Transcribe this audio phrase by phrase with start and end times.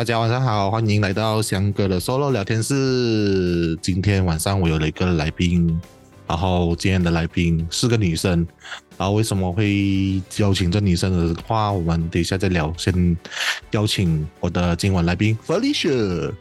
[0.00, 3.78] 大家晚上好，欢迎来到翔哥的 solo 聊天室。
[3.82, 5.78] 今天晚上我有了一个来宾，
[6.26, 8.48] 然后今天的来宾是个女生。
[8.96, 12.72] 然后为什么会邀请这女生的话，我们等一下再聊。
[12.78, 13.14] 先
[13.72, 16.32] 邀请我的今晚来宾 Felicia。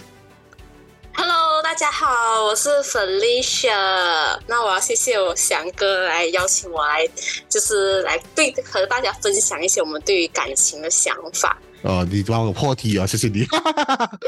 [1.13, 4.39] Hello，大家好，我是 Felicia。
[4.47, 7.05] 那我要谢谢我翔哥来邀请我来，
[7.49, 11.57] 就是来对和大家分享一些我们对于感情的想法。
[11.81, 13.45] 哦，你帮我破题啊，谢谢你。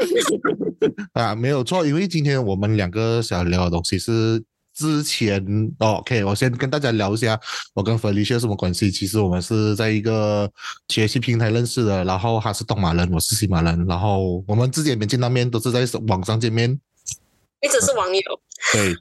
[1.12, 4.42] 啊，没有错，因为今天我们两个想聊的东西是
[4.74, 5.44] 之前、
[5.78, 7.38] 哦、OK，我先跟大家聊一下
[7.74, 8.90] 我跟 Felicia 什么关系。
[8.90, 10.50] 其实我们是在一个
[10.88, 16.70] 学习平台认识的，然后他是东马人，我是西马人，然后我们之前没见到面，都是在网上见面。
[17.60, 18.20] 一直是网友，
[18.72, 18.96] 对，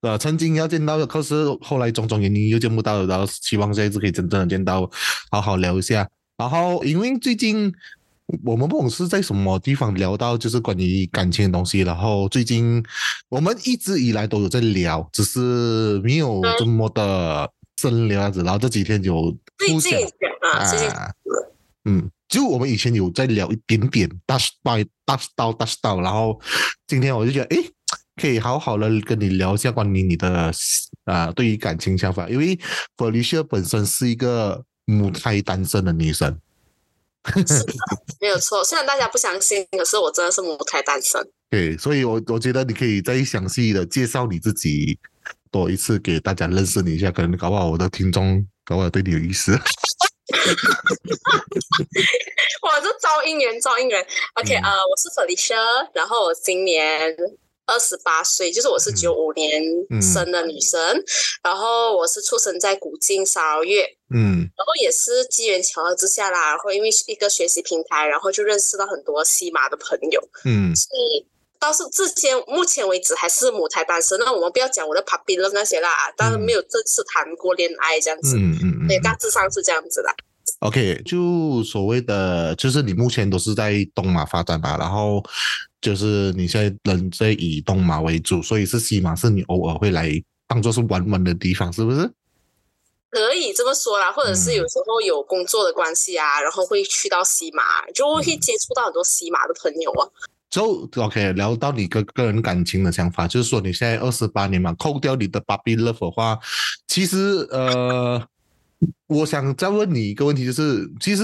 [0.00, 4.90] 呃，曾经要见到，可是后来种种原因又见不到，然后希望下一次可以真正的见到，
[5.30, 6.08] 好好聊一下。
[6.40, 7.70] 然后因为最近
[8.42, 12.82] 我们不懂是在什么地方聊到就是关于感情的东西，然后最近
[13.28, 17.46] 我们一直以来都有在聊，只是没有这么的
[17.78, 18.42] 深聊样子。
[18.42, 19.98] 然后这几天有最近
[20.54, 20.88] 啊，最近，
[21.84, 26.40] 嗯，就我们以前有在聊一点点 dash by dash 到 dash 到，然后
[26.86, 27.70] 今天我就觉得，诶，
[28.16, 30.50] 可以好好的跟你聊一下关于你的
[31.04, 32.58] 啊、对于感情想法，因为
[32.96, 36.38] Felicia 本身是一个母胎单身的女生，
[38.20, 38.64] 没有错。
[38.64, 41.24] 虽然大家不相信，可是我真的是母胎单身。
[41.48, 44.98] 对，所以我我觉得你可以再详细的介绍你自己
[45.50, 49.52] 多一次，给大家认识你一下，可能搞不好我的听众搞不好对你有意思。
[52.62, 54.00] 哇，这招姻缘，招姻缘。
[54.34, 55.56] OK，嗯呃，我是 Felicia，
[55.94, 57.16] 然后我今年
[57.70, 60.78] 二十八岁，就是我是九五年嗯生的女生，
[61.42, 71.26] 然后我是出生在古晋沙月，嗯然后也是机缘巧合之下啦，然后因为一个学习平台，然后就认识到很多西马的朋友，嗯所以。
[71.60, 80.08] 倒是之前目前为止还是母胎单身，那我们不要讲我的 puppy love 那些啦，但是没有正式谈过恋爱这样子，嗯嗯嗯对，嗯大致上是这样子的。
[80.60, 85.22] OK，就所谓的，就是你目前都是在东马发展吧，然后
[85.80, 90.10] 就是你现在人在以东马为主，所以是西马是你偶尔会来
[90.46, 92.10] 当做是玩玩的地方，是不是？
[93.10, 100.06] 可以这么说啦，或者是有时候有工作的关系啊，然后会去到西马，就会接触到很多西马的朋友啊。
[100.48, 106.38] 就 OK，聊到你个个人感情的想法，就是说你现在二十八年嘛，扣掉你的 puppy love 的话，
[106.86, 108.24] 其实呃，
[109.08, 111.22] 我想再问你一个问题，就是其实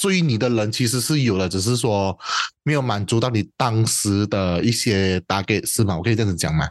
[0.00, 2.16] 追你的人其实是有的，只是说
[2.62, 5.96] 没有满足到你当时的一些 target 是吗？
[5.96, 6.68] 我可以这样子讲吗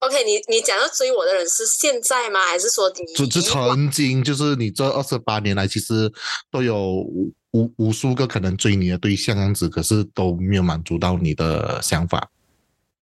[0.00, 2.44] ？OK，你你讲要追我的人是现在吗？
[2.46, 6.12] 还是说你就就以往曾经就是你这二十八年来，其实
[6.50, 12.30] 都有无无无数个可能追你的对象样子，可是都没有满足到你的想法。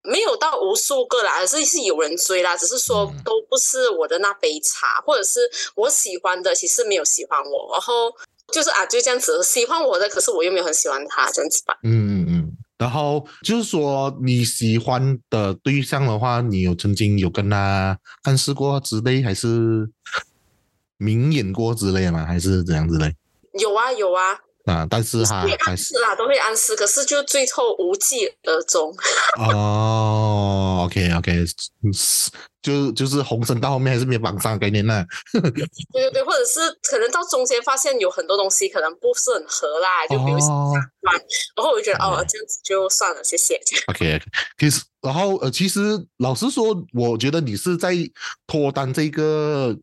[0.03, 5.41] 没有到无数个啦，而是是有人追啦，只是说嗯都不是我的那杯茶，或者是
[5.75, 8.09] 我喜欢的，其实没有喜欢我，然后
[8.51, 11.77] 就是啊，就这样子，喜欢我的，可是我又没有很喜欢他，这样子吧。
[11.83, 12.51] 嗯嗯嗯。
[12.77, 19.89] 然后就是说你喜欢的对象的话，你有曾经有跟他暗示过之类，还是
[20.97, 22.25] 明演过之类吗？
[22.25, 23.13] 还是怎样之类？
[23.59, 28.95] 有啊有啊，啊，但是哈会还是暗示啦，都会暗示，可是就最后无疾而终。
[29.39, 31.43] 哦，OK OK，
[32.61, 35.05] 就就是红绳到后面还是没有绑上的概念呢。
[35.31, 35.41] 对
[36.03, 36.59] 对对，或者是
[36.89, 40.73] 可能到中间发现有很多东西可能不是很合啦，就比如说哦
[41.55, 43.59] 然后我就觉得哦嗯，这样子就算了，谢谢。
[43.87, 44.21] OK，
[44.57, 45.79] 其实然后呃，其实
[46.17, 47.95] 老实说，我觉得你是在
[48.45, 49.75] 脱单这个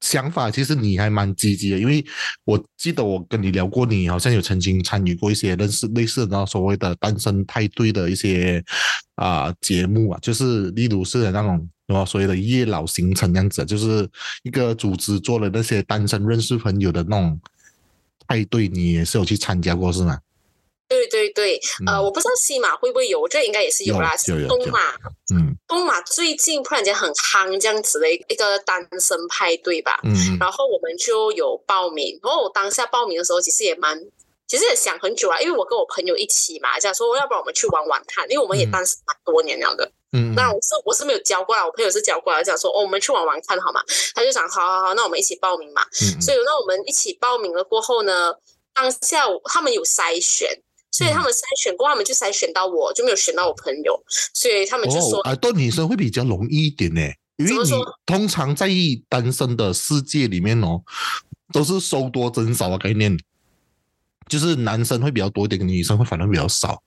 [0.00, 2.04] 想法，其实你还蛮积极的，因为
[2.44, 8.64] 我记得我跟你聊过，你好像有曾经参与过一些类似类似的所谓的单身派对的一些
[9.14, 11.68] 啊、节目啊，就是例如是那种。
[11.90, 14.08] 什么所谓的夜老行程样子，就是
[14.44, 17.40] 一个组织做了那些单身认识朋友的那种
[18.28, 20.16] 派对，你也是有去参加过是吗？
[20.90, 24.12] 对对对，呃，嗯我不知道西马会不会有，我觉得应该也是有啦。
[24.26, 24.92] 有有有有东马，
[25.32, 33.98] 嗯东马最近突然间很夯这样子的一个单身派对吧，嗯嗯然后我们就有报名，然后我当下报名的时候其实也蛮。
[34.50, 39.88] 其实也想很久啊，因为我跟我朋友一起嘛，这样说要不然我们去玩玩看，因为我们也嗯单身蛮多年了的。
[40.10, 43.80] 嗯，那我是我是没有教过来，我朋友是教过来，讲说哦，我们去玩玩看好吗？
[44.12, 45.82] 他就想好好好，那我们一起报名嘛。
[46.02, 48.34] 嗯所以那我们一起报名了过后呢，
[48.74, 50.50] 当下我他们有筛选，
[50.90, 53.98] 所以他们筛选过，他们就筛选到我，就没有选到我朋友，
[54.34, 57.00] 所以他们就说，哦，啊，对女生会比较容易一点呢，
[57.38, 57.64] 因为
[58.04, 58.68] 通常在
[59.08, 60.82] 单身的世界里面哦，
[61.52, 63.18] 都是收多增少的概念，
[64.28, 66.82] 就是男生会比较多一点，女生会反而比较少。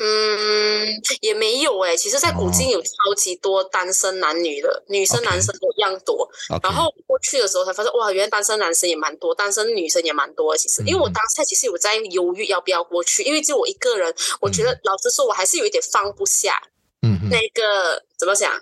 [0.00, 0.88] 嗯，
[1.20, 1.96] 也没有哎。
[1.96, 6.28] 其实，在古今有超级多单身男女的，女生男生都一样多。
[6.62, 10.56] 然后过去的时候才发现，哇，原来单身男生也蛮多，单身女生也蛮多。
[10.56, 16.62] 其实，因为我当下其实有在犹豫要不要过去，因为就我一个人，我觉得老实说，我还是有一点放不下。
[17.02, 18.52] 嗯那个怎么讲？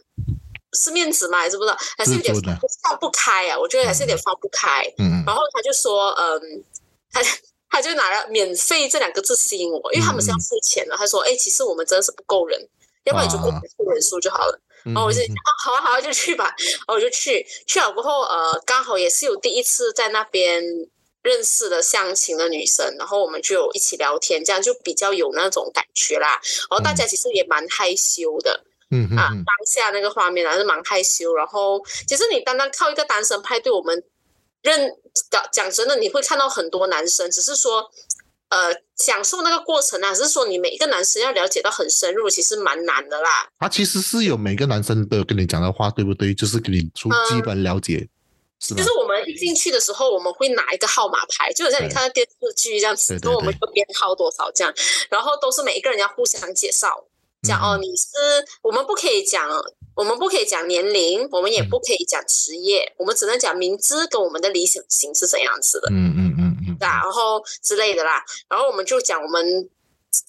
[0.73, 1.39] 是面子嘛？
[1.39, 1.77] 还是不知道？
[1.99, 2.35] 还是有点
[2.83, 3.59] 放不开啊？
[3.59, 4.83] 我觉得还是有点放不开。
[4.99, 6.65] 嗯然后他就说，嗯，
[7.13, 7.21] 他。
[7.69, 10.97] 他就拿了“免费”这两个字吸引我，因为他们是要付钱的。
[10.97, 12.61] 他说：“哎，其实我们真的是不够人，
[13.05, 16.45] 要不然你就过付人数就好了。”然后我就啊，好啊，好啊，就去吧。
[16.45, 20.63] 然后我就去，去了过后，呃，刚好也是有第一次在那边
[21.23, 26.41] 认识的相亲的女生，然后我们就一起聊天，这样就比较有那种感觉啦。
[26.71, 31.35] 然后大家其实也蛮害羞的，嗯啊，当下那个画面还是蛮害羞。
[31.35, 34.03] 然后其实你单单靠一个单身派对，我们。
[34.63, 34.91] 认
[35.31, 37.91] 讲讲真的，你会看到很多男生，只是说，
[38.49, 43.49] 呃，享受那个过程啊，只是说你每一个男生要了解到很深入，其实蛮难的啦。
[43.59, 46.35] 他其实是有每个男生都有跟你讲的话，对不对？
[46.35, 48.09] 就是给你出基本了解，
[48.61, 54.73] 是就是我们一进去的时候，我们会拿一个号码牌，就好像你看到电视剧这样子，跟我们就编号多少这样，
[55.11, 57.06] 然后都是每一个人要互相介绍，
[57.47, 58.07] 讲哦，你是
[58.63, 59.49] 我们不可以讲。
[59.97, 65.89] 我们不可以讲年龄，我们也不可以讲职业，我们只能讲名字跟我们的理想型是怎样子的。
[65.91, 69.71] 嗯嗯嗯嗯，对啊，然后之类的啦，然后我们就讲我们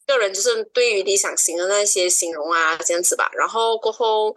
[0.06, 3.30] 个人就是对于理想型的那些形容啊，这样子吧。
[3.34, 4.34] 然后过后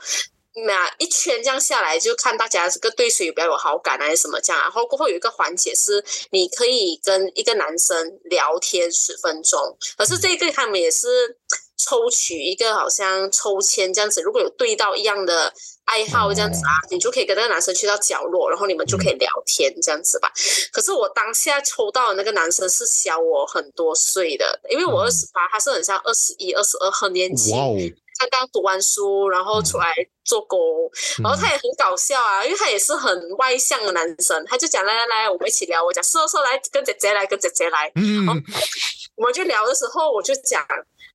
[0.67, 4.61] 那一圈这样下来，就看大家这个对谁比较有好感还是什么这样。
[4.61, 11.38] 然后过后有一个环节是，你可以跟一个男生聊天十分钟，可是这个他们也是。
[11.87, 15.53] 抽取一个好像抽签这样子，如果有对到一样的
[15.87, 20.31] 爱好这样子啊，你就可以跟那个男生去到角落，然后你们就可以聊天这样子吧。
[20.73, 27.55] 可是我当下抽到的那个男生是小我很多岁的，因为我二十八，他是很像二十一、二十二很年轻。
[28.19, 29.94] 他刚读完书，然后出来
[30.26, 30.59] 做工，
[31.23, 35.83] 然后他也很搞笑啊，因为他也是很外向的男生，他就讲来来来，我们一起聊。
[35.83, 37.91] 我讲说说来跟姐姐来，跟姐姐来。
[37.94, 38.26] 嗯，
[39.17, 40.62] 我们就聊的时候，我就讲。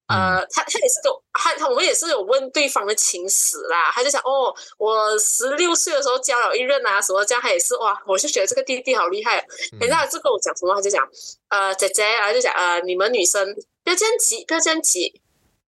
[0.08, 9.44] 呃，他他也是我，他他我们也是有问对方的情史啦，他就讲哦，我十六岁的时候交了一任啊，什么这样，他也是哇，我就觉得这个弟弟好厉害。
[9.80, 11.08] 等下就跟我讲什么，他就讲
[11.50, 13.44] 呃姐姐，然后就讲呃你们女生
[13.84, 15.20] 不要这样急，不要这样急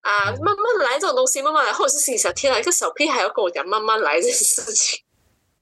[0.03, 1.73] 啊，慢慢来这种东西，慢慢来。
[1.73, 5.01] 或者是心想，天啊，一个小屁孩要跟我讲慢慢来这件事情，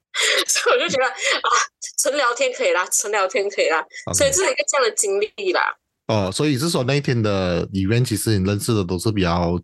[0.48, 1.50] 所以我就觉得啊，
[1.98, 5.76] 纯聊天可以啦，纯聊天可以啦，所以这是一个这样的经历啦。
[6.06, 9.58] 哦，所以是说那一天的里面，其实你认识的都是比较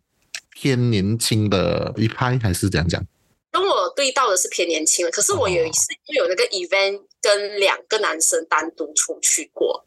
[0.55, 3.03] 偏年轻的一派，还是怎样讲？
[3.51, 9.85] 跟我对到的是偏年轻的，可是我有一次就有那个 event 跟两个男生单独出去过，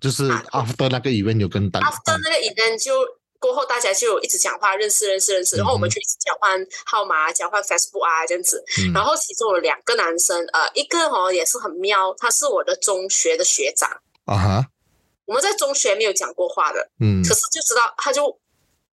[0.00, 2.92] 就是 after 那个 event 有跟单 after 那个 event 就
[3.38, 8.64] 过后，大家就一直讲话，认识认识认识，然后我们就一直交换号码，交换 Facebook 啊这样子。
[8.92, 13.88] 然后其中有两个男生，呃，一个哦也是很妙，他是我的中学的学长。
[14.24, 14.66] 啊哈。
[15.30, 18.36] 我们在中学没有讲过话的，嗯，可是就知道，他就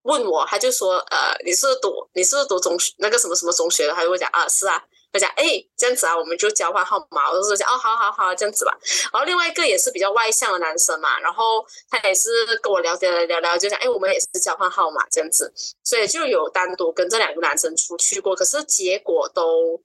[0.02, 3.92] 问我，他就说，呃，你是读你是读中学那个什么什么中学的？
[3.92, 4.80] 他就会讲啊，是啊，
[5.12, 8.72] 他讲，哎，这样子啊，我们就交换号码，我就说讲，哦，好好好，这样子吧。
[9.12, 12.30] 然后另外一个也是比较外向的男生嘛，然后他也是
[12.62, 15.52] 跟我聊天聊聊，就讲，哎，我们也是交换号码这样子，
[15.82, 19.82] 所以就有单独跟这两个男生出去过，可是结果都，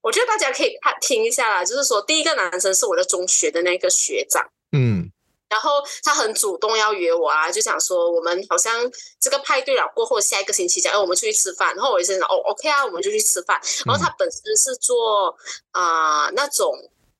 [0.00, 5.11] 我觉得大家可以看听一下啦，就是说第一个男生是我的中学的那个学长，嗯。
[5.52, 8.90] 然后他很主动要约我啊，就想说我们好像
[9.20, 11.74] 这个派对了过后，下一个星期讲，哎，我们出去吃饭。
[11.76, 13.60] 然后我也是讲，哦，OK 啊，我们就去吃饭。
[13.84, 15.36] 然后他本身是做
[15.72, 16.72] 啊那种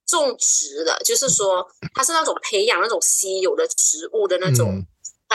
[0.07, 4.83] 种植的，就是说他是那种培养那种稀有的植物的那种。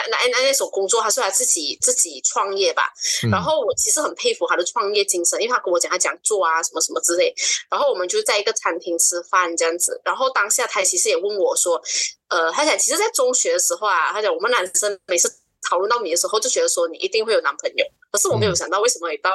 [0.10, 2.92] 那那那那种工作，他是他自己自己创业吧。
[3.32, 7.34] 然后我其实很佩服他的创业精神，因为他跟我讲他讲做啊什么什么之类。
[7.70, 10.00] 然后我们就在一个餐厅吃饭这样子。
[10.04, 11.82] 然后当下他其实也问我说，
[12.30, 15.32] 呃，他讲其实，在中学的时候啊，他讲我们男生每次
[15.70, 17.86] 讨论到你的时候，就觉得说你一定会有男朋友。
[18.12, 19.32] 可是我没有想到，为什么你到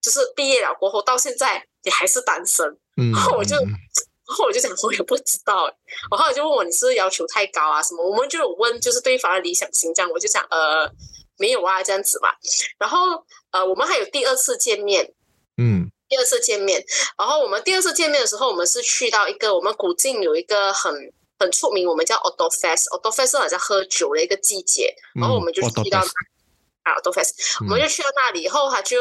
[0.00, 2.66] 就是毕业了过后，到现在你还是单身。
[3.12, 3.56] 然后我就。
[4.26, 5.66] 然后我就讲，我也不知道。
[6.10, 7.82] 然后就问我，你是不是要求太高啊？
[7.82, 8.02] 什么？
[8.02, 10.10] 我们就有问，就是对方的理想型这样。
[10.10, 10.90] 我就讲，呃，
[11.36, 12.30] 没有啊，这样子嘛。
[12.78, 15.12] 然后呃，我们还有第二次见面，
[15.58, 16.82] 嗯，第二次见面。
[17.18, 24.94] 然后我们第二次见面的时候，我们是去到一个我们古晋有一个很很出名，我们叫 Auto Fest，Auto Fest 好像喝酒的一个季节。
[25.14, 26.02] 然后我们就去到
[26.84, 28.96] 啊 Auto Fest，我们就去到那里以后，他就。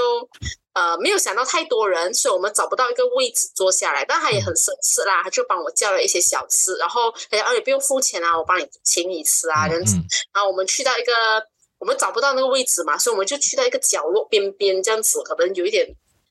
[0.74, 4.04] 呃，没有想到太多人，所以我们找不到一个位置坐下来。
[4.06, 9.96] 但他也很绅士啦，他就帮我叫了一些小吃，然后他讲：“哦，你不用付钱啊，我帮你请你吃啊，这样子。”
[10.34, 11.14] 然后我们去到一个
[11.78, 15.88] 我们找不到那个位置嘛，所以我们就去到一个角落边边这样子，可能有一点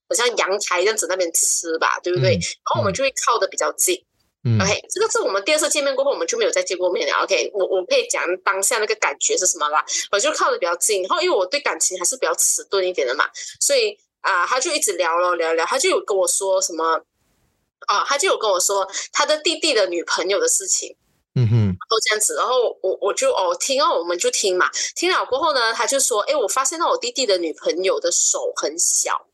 [0.09, 2.35] 好像阳台这样子那边吃吧，对不对？
[2.35, 4.04] 嗯然后我们就会靠的比较近。
[4.45, 4.61] 嗯。
[4.61, 7.23] OK，这个是我们第二次见面过后，我们就没有再见过面了。
[7.23, 13.25] OK，我我可以讲当下那个感觉是什么啦，我就靠的比较近，然后因为我对感情还是比较迟钝一点的嘛，
[13.61, 17.01] 所以啊、他就一直聊了聊聊，他就有跟我说什么
[17.89, 20.97] 啊，他就有跟我说他的弟弟的女朋友的事情。
[21.35, 29.27] 嗯哼，都这样子，然后我我就哦听哦，我们就听嘛，听了过后呢，他就说，哎，我发现到我弟弟的女朋友的手很小，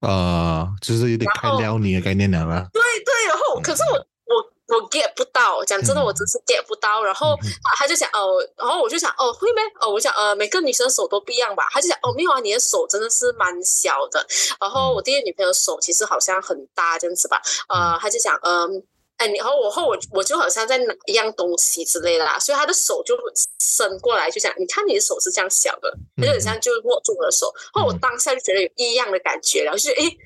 [0.00, 2.68] 呃，就是有点太撩你的概念了啦。
[2.72, 7.02] 对对，然后可是我我我 get 不到，讲真的，嗯我真是 get 不到。
[7.02, 11.68] 然后嗯他他就讲哦，然后我就想哦会咩哦，我想呃每个女生手都不一样吧。
[11.70, 14.26] 他就讲哦没有啊，你的手真的是蛮小的。
[14.60, 17.40] 然后我第一个女朋友手其实好像很大这样子吧。
[17.68, 18.84] 呃，他就讲嗯。
[19.16, 23.16] 哎，然后我后我我就好像在拿一样东西之类的啦，所以他的手就
[23.58, 30.16] 伸过来，就讲你看你的手是这样小的，他就很像就握住我的手，然后我嗯当下就觉得有异样的感觉，然后就哎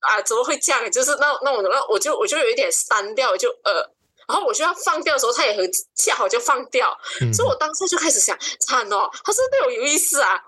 [0.00, 0.90] 啊，怎么会这样？
[0.90, 3.74] 就是那那种，那我就我就有一点删掉，就呃，
[4.26, 10.40] 然后我就要放掉的时候，他也很恰好就放掉，嗯所以我当时就开始想，惨哦，他是对我有意思啊？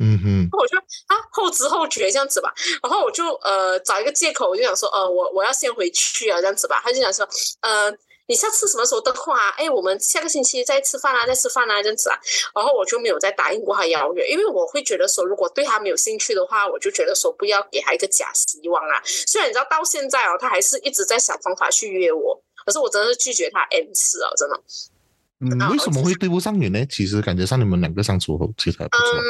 [0.00, 6.80] 嗯哼，我就啊后知后觉这样子吧，然后我就呃找一个借口，我就想说，呃，我我要先回去啊，这样子吧。
[6.84, 7.28] 他就想说，
[7.62, 7.90] 呃，
[8.26, 12.16] 你下次什么时候的话，哎，我们下个星期再吃饭啊，再吃饭啊，这样子啊。
[12.54, 19.02] 然后我就没有再答应过他邀约，因为我会觉得说，如果对他没有兴趣的话，我就觉得说不要给他一个假希望啊。
[19.04, 24.60] 虽然你知道到现在哦，他还是一直在想方法去约我，可是我真的是拒绝他 N 次哦，真的。
[25.40, 26.84] 嗯，为什么会对不上眼呢？
[26.90, 29.18] 其实感觉上你们两个相处后其实还不错。
[29.18, 29.22] 嗯，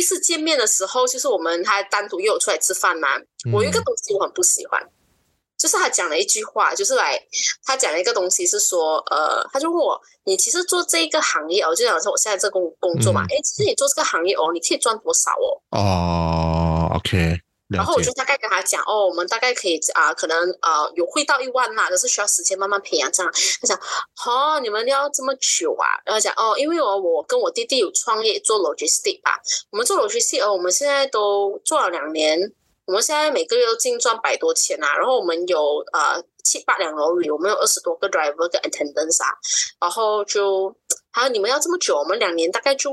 [0.00, 3.08] 一次见面的时候，就是我们还单独约我出来吃饭嘛。
[3.52, 4.82] 我有一个嗯东西我很不喜欢，
[5.56, 7.22] 就是他讲了一句话，就是来
[7.64, 15.78] 他讲了一个东西是说，呃，他就问我，你其实做这个行业哦，就讲说我现在这工工作嘛，嗯诶，其实你做这个行业哦，你可以赚多少哦？
[15.78, 17.38] 哦，OK。
[17.70, 23.32] 然后我就大概跟他讲，哦，我们大概可以啊、可能呃有会到一万啦，可是需要时间慢慢培养这样。
[23.60, 23.78] 他讲，
[24.26, 25.86] 哦，你们要这么久啊？
[26.04, 32.38] 然后讲，哦，因为我我跟我弟弟有创业做 logistic 吧，我们做 logistic，呃，我们现在都做了两年，
[32.86, 39.28] 我们现在每个月都净赚百多千啊，然后我们有呃七八辆 lorry，我们有二十多个 driver 跟 attendants 啊，
[39.80, 40.74] 然后就，
[41.12, 42.90] 还有你们要这么久，我们两年大概就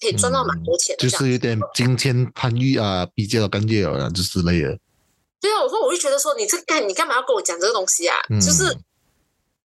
[0.00, 0.96] 可以赚到蛮多钱。
[0.98, 4.78] 就是有点金钱攀遇啊，比较干越了就之类的。
[5.40, 8.16] 对啊，我说我就觉得说你这干你干嘛要跟我讲这个东西啊？
[8.28, 8.64] 嗯就是，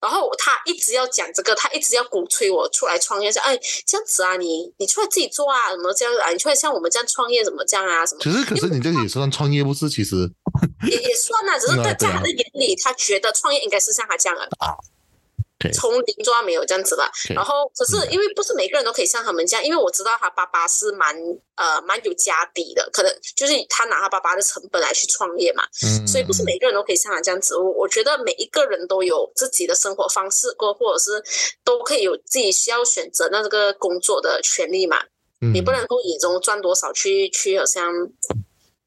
[0.02, 9.90] 然后他一直要讲这个，他一直要鼓吹我出来创业，说哎这样子啊，你你出来自己做啊，什么这样啊，你出来像我们这样创业怎么这样啊，什么其实可是你这个也算创业，不是？
[9.90, 10.30] 其实
[10.90, 14.68] 也也算啊，只是在 在他的眼里，他觉得创业应该是像他这样的，对
[15.74, 17.12] 从零做到没有这样子吧。
[17.36, 21.16] 然后可是因为不是每个人都可以像他们这样，因为我知道他爸爸是蛮
[21.56, 25.64] 呃蛮有家底的，可能就是他拿他爸爸的成本来去创业嘛。
[25.84, 27.58] 嗯，所以不是每个人都可以像他这样子。
[27.58, 31.24] 我我觉得每一个人都有自己的生活方式，或或者是
[31.64, 34.98] 都可以有自己需要选择那这个工作的权利嘛。
[35.42, 37.92] 嗯你不能够以中赚多少去去好像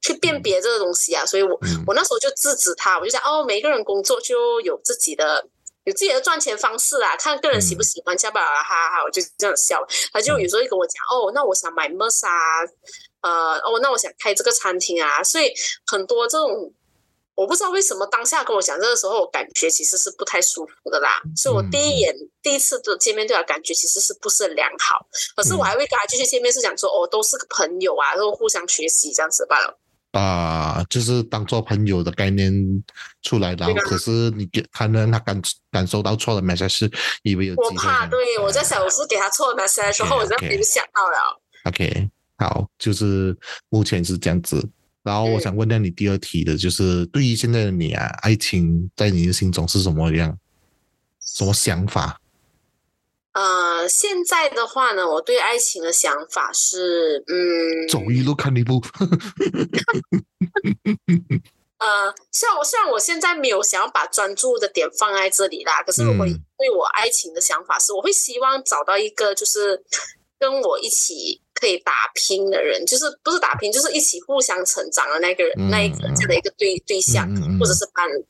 [0.00, 1.26] 去辨别这个东西啊。
[1.26, 5.49] 所以我嗯我那时候就制止他，我就想哦，每个人工作就有自己的。
[5.85, 9.87] 有自己的赚钱方式啦，看个人喜不喜欢，加不了哈哈哈，我就这样笑。
[10.12, 12.33] 他就有时候会跟我讲，哦，那我想买 MERS 啊，
[13.21, 15.53] 呃，哦，那我想开这个餐厅啊，所以
[15.87, 16.73] 很多这种，
[17.35, 21.21] 我不知道为什么当下跟我讲这个时候，我感觉其实是不太舒服的啦。
[21.37, 29.79] 所以我第一眼、第一次的见面对他感觉其实是不是很良好，可是我还会跟他继续见面，是讲说哦，都是个朋友啊，都互相学习这样子罢了。
[30.18, 32.52] 啊、就是当做朋友的概念
[33.23, 36.92] 出来，然后可是你给可能他感感受到错了 message，
[37.23, 41.40] 以为有我怕对我在啊想我是给他错的 message，然后我这样 OK，OK 被想到了。
[41.64, 43.37] OK，好，就是
[43.68, 44.66] 目前是这样子。
[45.02, 50.38] 然后我嗯想问下你第二题的，就是对于现在的你啊，爱情在你的心中是什么样？
[51.21, 52.21] 什么想法？
[53.35, 58.81] 呃，现在的话呢，我对爱情的想法是，嗯，走一路看一步。
[61.79, 69.85] 呃，虽然我虽然我现在没有想要把专注的点放在这里啦，可是如果嗯对我爱情的想法是，我会希望找到一个就是
[70.38, 78.25] 跟我一起可以打拼的人，就是不是打拼，就是一起互相成长的那个人，嗯那一个这样的一个对对象，嗯嗯嗯或者是伴侣。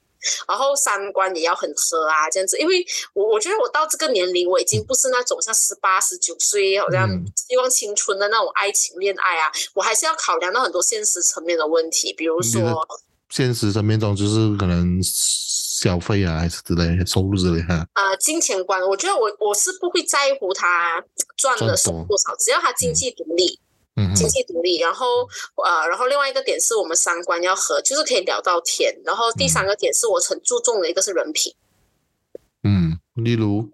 [0.47, 12.87] 然后三观也要很合啊，这样子，因为我我觉得我到这个年龄，我已经不是那种像十八、十九岁好像嗯希望青春的那种爱情恋爱啊，我还是要考量到很多现实层面的问题，比如说，
[13.31, 17.87] 现实层面中，就是可能消费啊，还是之类收入之类哈？
[17.95, 21.02] 呃，金钱观，我觉得我我是不会在乎他
[21.37, 23.63] 赚的是多少，只要他经济独立，嗯
[24.15, 25.29] 经济独立，然后
[25.65, 31.55] 呃，然后另外一个点是我们三观要合，就是可以聊到天，然后第三个点是我很注重的一个是人品，
[32.63, 33.71] 嗯，例如，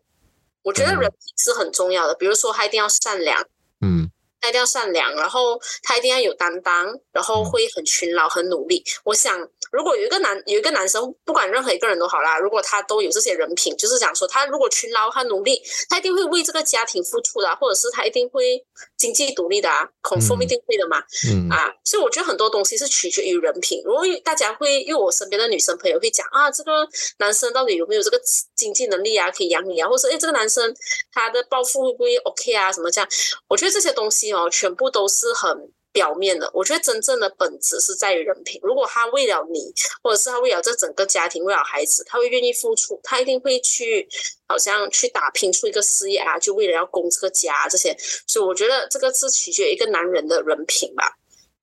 [0.62, 3.46] 我觉得人品是很重要的，比如说他一定要善良。
[3.80, 4.10] 嗯。
[4.42, 8.82] 他一定要善良，然后他一定要有担当，然后会很勤劳、很努力。
[9.04, 9.38] 我想，
[9.70, 18.64] 如果有一个男有一个男生，不管任何一个人都好啦，如果他都有这些人品，就是讲说他如果勤劳、他努力，他一定会为这个家庭付出的啊，或者是他一定会
[18.96, 20.98] 经济独立的啊，孔凤一定会的嘛。
[21.28, 23.82] 嗯啊，所以我觉得很多东西是取决于人品。
[23.84, 28.20] 如果大家会，因为我身边的女生朋友会讲啊，这个男生到底有没有这个
[28.56, 30.74] 经济能力啊，可以养你啊，或者诶这个男生
[31.12, 33.08] 他的抱负会不会 OK 啊，什么这样？
[33.48, 36.50] 我觉得这些东西哦，全部都是很表面的。
[36.54, 38.60] 我觉得真正的本质是在于人品。
[38.62, 44.08] 如果他为了你，或者是他为了这整个家庭，为了孩子，他会愿意付出，他一定会去，
[44.46, 47.96] 好像去打拼出一个事业啊，就为了要供这个家、这些。
[48.26, 51.16] 所以我觉得这个是取决于一个男人的人品吧。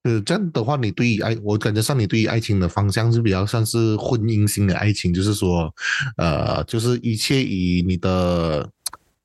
[0.03, 5.73] 呃，这样的话，你对于爱，我感觉上你对于爱情的方向是比较像是婚姻型的爱情，就是说，
[6.17, 8.69] 呃，就是一切以你的，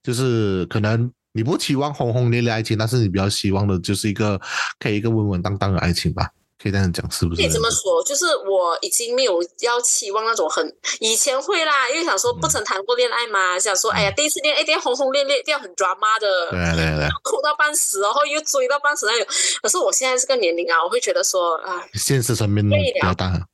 [0.02, 4.40] 就是可能你不期望轰轰烈烈爱情，但是你比较希望的就是一个
[4.78, 6.28] 可以一个稳稳当当的爱情吧，
[6.62, 7.40] 可以这样讲，是不是？
[7.40, 19.26] 可以这么说，就是我已经没有要期望那种很以前会啦，因为想说不曾谈过恋爱嘛，想说哎呀第一次恋爱一定要轰轰烈烈，一定要很 drama 的，对对对，哭到半死，然后又追到半死那种。
[19.62, 23.48] 可是我现在这个年龄啊，我会觉得说啊，现实层面比较大。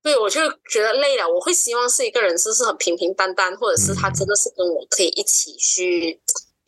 [0.00, 1.28] 对我就觉得累了。
[1.28, 6.18] 我会希望是一个人是是很平平淡淡，或者是他真的是跟我可以一起去。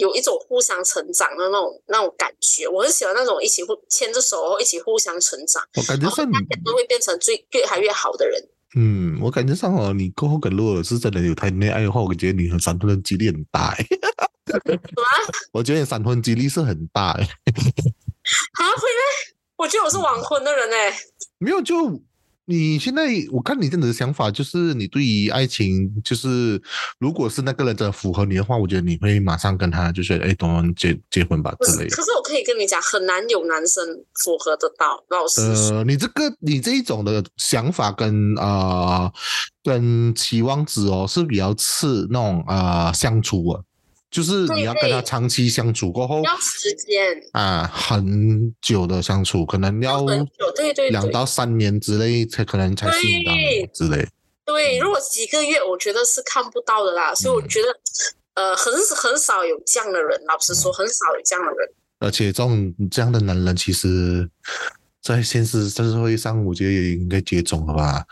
[0.00, 5.62] 有一种互相成长的那种那种感觉，我很喜欢那种一起互牵着手，一起互相成长。
[5.76, 6.32] 我感觉上你
[6.64, 8.42] 都会变成最越来越好的人。
[8.76, 13.74] 嗯，我感觉上哦，你过后跟如果是真的有谈恋爱的话，我觉得你和闪婚的几率很大。
[13.76, 14.78] 什么？
[15.52, 17.22] 我觉得闪婚几率是很大哎。
[18.56, 19.36] 啊，会咩？
[19.56, 20.98] 我觉得我是晚婚的人哎。
[21.38, 22.02] 没有就。
[22.50, 26.60] 你现在我看你这样的想法，就是你对于爱情，就是
[26.98, 31.94] 如果是那个人真的符合你的话，我觉得你会马上跟他就是哎，等我们结结婚吧之类的。
[31.94, 33.86] 可是我可以跟你讲，很难有男生
[34.24, 35.02] 符合得到。
[35.10, 35.40] 老师，
[35.72, 39.12] 呃，你这个你这一种的想法跟啊
[39.62, 43.60] 跟期望值哦是比较次那种啊相处啊。
[44.10, 53.32] 就是你要跟他长期相处过后，要时间啊，很久的相处，可能要很久，对对，两到三年之类才可能才吸引到
[53.72, 54.06] 之类。
[54.44, 57.14] 对，如果几个月，我觉得是看不到的啦。
[57.14, 57.68] 所以我觉得，
[58.34, 60.20] 呃，很很少有这样的人。
[60.26, 61.70] 老实说，很少有这样的人。
[62.00, 64.28] 而且这种这样的男人，其实，
[65.00, 68.04] 在现实社会上，我觉得也应该绝种了吧？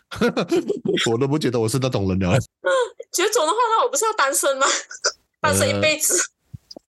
[1.11, 2.39] 我都不觉得我是那种人了。
[3.11, 4.67] 绝种的话，那我不是要单身吗？
[5.41, 6.15] 单身一辈子，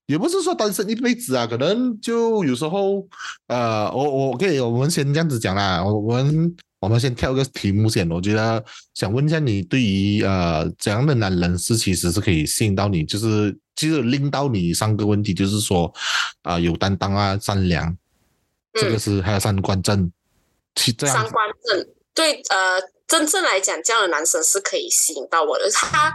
[0.07, 3.07] 也不是说单身一辈子啊，可能就有时候，
[3.47, 15.91] 呃，我我可以，我们先这样子讲啦，我们我们先跳个题目先，我觉得想问一下你，对于呃怎样的男人是其实是可以吸引到你，就是其实令到你三个问题，就是说
[16.41, 17.95] 啊、有担当啊，善良，
[18.73, 20.11] 这个是、还有三观正，
[20.75, 26.13] 其这样三观正，对，呃，真正来讲，这样的男生是可以吸引到我的，他。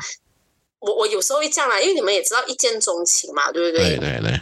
[0.87, 3.97] 我我有时候会这样啦，因为你们也知道一见钟情嘛，对不对？
[3.97, 4.41] 对对对。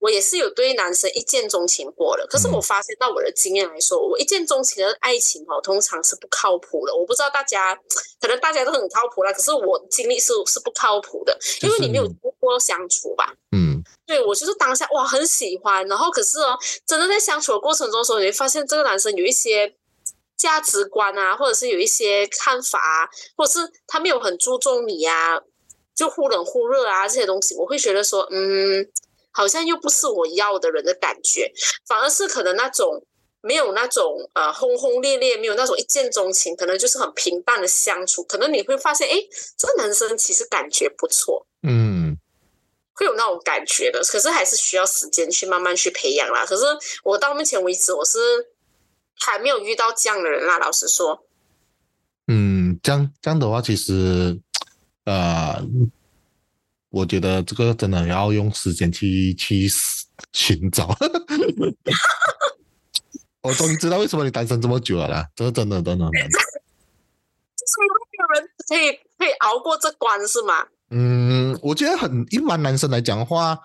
[0.00, 6.94] 我也是有对男生一见钟情过的，可是我发现到我的经验来说，我一见钟情的爱情哦，通常是不靠谱的。
[6.94, 7.74] 我不知道大家，
[8.22, 13.34] 可能大家都很靠谱啦，可是我经历是是不靠谱的，因为你没有多过相处吧。
[13.50, 13.82] 嗯。
[14.06, 19.74] 对，我就是当下哇很喜欢，然后可是哦，真的在相处的过程中的时候，你会发现这个男生有一些
[20.36, 25.40] 价值观啊，或者是有一些看法啊，或者是他没有很注重你啊。
[25.98, 28.88] 就忽冷忽热啊，这些东西我会觉得说，嗯，
[29.32, 31.52] 好像又不是我要的人的感觉，
[31.88, 33.04] 反而是可能那种
[33.40, 39.16] 没有那种呃轰轰烈烈，没有那种一见钟情，可能就是很平淡的相处，可能你会发现，哎，
[39.56, 42.16] 这个男生其实感觉不错，嗯，
[42.94, 46.46] 会有那种感觉的，可是还是需要时间去慢慢去培养啦。
[46.46, 46.62] 可是
[47.02, 48.20] 我到目前为止，我是
[49.18, 51.24] 还没有遇到这样的人啦，老实说。
[52.28, 54.40] 嗯，这样这样的话，其实。
[55.08, 55.66] 呃，
[56.90, 59.66] 我觉得这个真的要用时间去去
[60.32, 60.94] 寻找。
[63.40, 66.04] 我终于知道为什么你单身这么久了啦，这个真的，真的。
[66.04, 66.10] 就
[67.66, 67.86] 是没
[68.18, 70.66] 有人可以可以熬过这关是吗？
[70.90, 73.58] 嗯，我觉得很一般男生来讲的话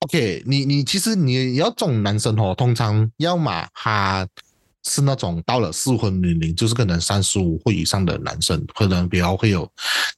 [0.00, 4.28] ，OK，你你其实你要这种男生哦，通常要么他
[4.84, 9.70] 是那种到了适婚年龄，就是可能三十五或以上的男生，可能比较会有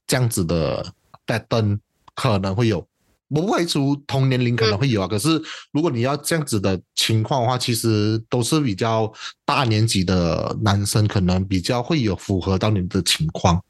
[0.07, 0.85] 这样子的
[1.27, 1.79] 在等
[2.15, 2.87] 可能会有，
[3.29, 5.09] 不排除同年龄可能会有啊。
[5.09, 5.41] 可是
[5.73, 9.13] 如果你要这样子的情况的话，其实都是比较
[9.45, 13.63] 大年纪的男生，可能比较会有符合到你的情况。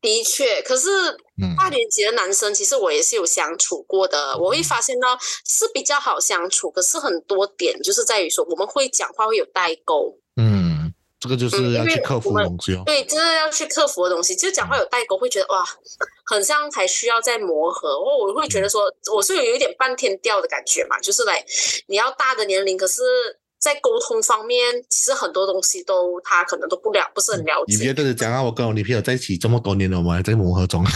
[0.00, 0.88] 的确，可是
[1.58, 4.36] 大年级的男生，其实我也是有相处过的。
[4.38, 10.18] 我会发现到是比较好相处，可是很多点就是在于说，我们会讲话会有代沟。
[10.36, 12.82] 嗯，这个就是要去克服的东西哦。
[12.86, 15.62] 对，就是要去克服的东西，就讲话有代沟，会觉得哇，
[16.24, 18.00] 很像还需要再磨合。
[18.00, 21.44] 我我会觉得说，我是有一点半天调的感觉嘛，就是来
[21.88, 23.02] 你要大的年龄，可是。
[23.64, 27.72] 在沟通方面，其实很多东西都他可能都不了，不是很了解。
[27.72, 28.42] 你别跟着讲啊！
[28.42, 30.84] 我跟我女朋友在一起这么多年了，我们还在磨合中。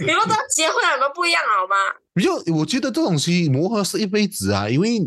[0.00, 1.76] 你们都结婚了，你们不一样好吗？
[2.22, 4.98] 就我觉得这东西磨合是一辈子啊，因为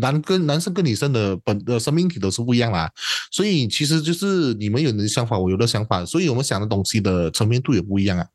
[0.00, 2.90] 男跟男生跟女生的本的生命体都是不一样啦，
[3.30, 8.26] 所以其实就是你们有的想法，我有的想法，所以我们想的东西的层面度也不一样啊。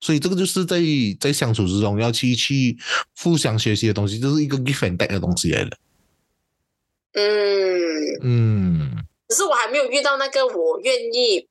[0.00, 0.78] 所以这个就是在
[1.18, 2.76] 在相处之中要去去
[3.22, 5.78] 互相学习的东西，就是一个 give and take 的东西来的。
[7.14, 7.22] 嗯
[8.22, 11.48] 嗯，只是我还没有遇到那个我愿意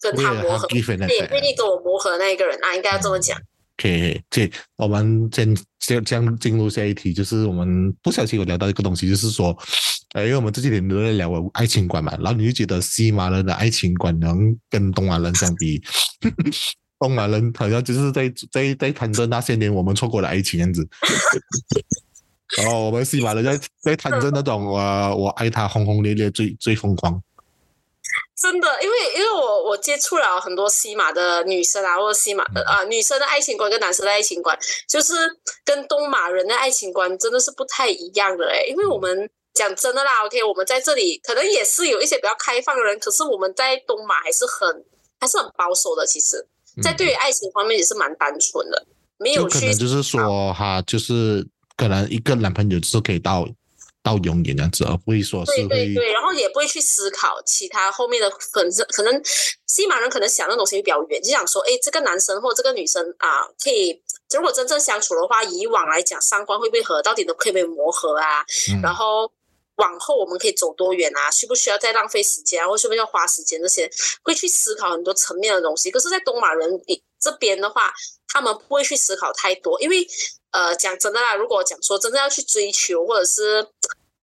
[0.00, 3.36] 跟他磨合，也愿意跟我磨合的那一个人啊，应该要这么讲。
[3.78, 9.56] OK，这我们先先将进入下一题，就是我们不小心有聊到一个东西，就是说，
[10.14, 15.82] 呃，因为我们这几天都在聊爱情观嘛，然后你就觉得西马人的爱情观能跟东马人相比，
[16.98, 20.86] 东马人好像就是在在在谈着那些年我们错过的爱情样子。
[22.64, 27.20] 哦，我们西马人 在在谈着那种我我爱他轰轰烈烈最最疯狂，
[28.40, 34.56] 真的，因为因为我我接触了很多西马的女生啊，或者西马的啊女生的爱情观跟男生的爱情观，
[34.88, 35.14] 就是
[35.64, 44.84] 跟东马人的爱情观真的是不太一样的哎，因为我们讲真的啦，OK，我们在这里可能也是有一些比较开放的人，可是我们在东马还是很
[45.18, 46.46] 还是很保守的，其实，
[46.82, 48.86] 在对于爱情方面也是蛮单纯的，
[49.18, 51.44] 没有可能就是说哈，就是。
[51.76, 53.46] 可能一个男朋友就是可以到
[54.02, 59.20] 到永远这样子，而不会说是对对对，然后也不会去思考其他后面的可能，可能
[59.66, 64.00] 西马人可能想的东西比较远，就想说，哎，这个男生或这个女生啊，可以
[64.32, 68.44] 如果真正相处的话，以往来讲三观会不会合，到底都可以不可以磨合啊？
[68.80, 69.30] 然后
[69.76, 71.30] 往后我们可以走多远啊？
[71.30, 72.68] 需不需要再浪费时间啊？
[72.68, 73.60] 或需不需要花时间？
[73.60, 73.90] 这些
[74.22, 75.90] 会去思考很多层面的东西。
[75.90, 76.70] 可是，在东马人
[77.20, 77.92] 这边的话，
[78.28, 80.06] 他们不会去思考太多，因为。
[80.56, 83.68] 呃，讲真的啦，如果讲说真的要去追求，或者是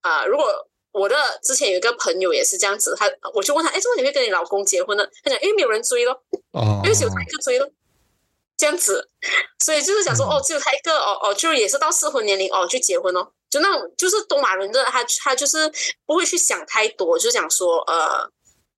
[0.02, 5.06] 啊，如果我的之前有一个朋友也是这样子，他我就问他，哎，怎么你会跟你老公结婚呢？
[5.24, 7.70] 他讲，因为没有人追咯，哦，因为只有他一个追咯，
[8.58, 9.08] 这样子，
[9.64, 15.72] 所以就是想说，哦，只有他一个，哦哦，就也是到适婚年龄，哦，去结婚哦，就那种就是东马人的，他他就是
[16.08, 18.28] 不会去想太多，就想说，呃，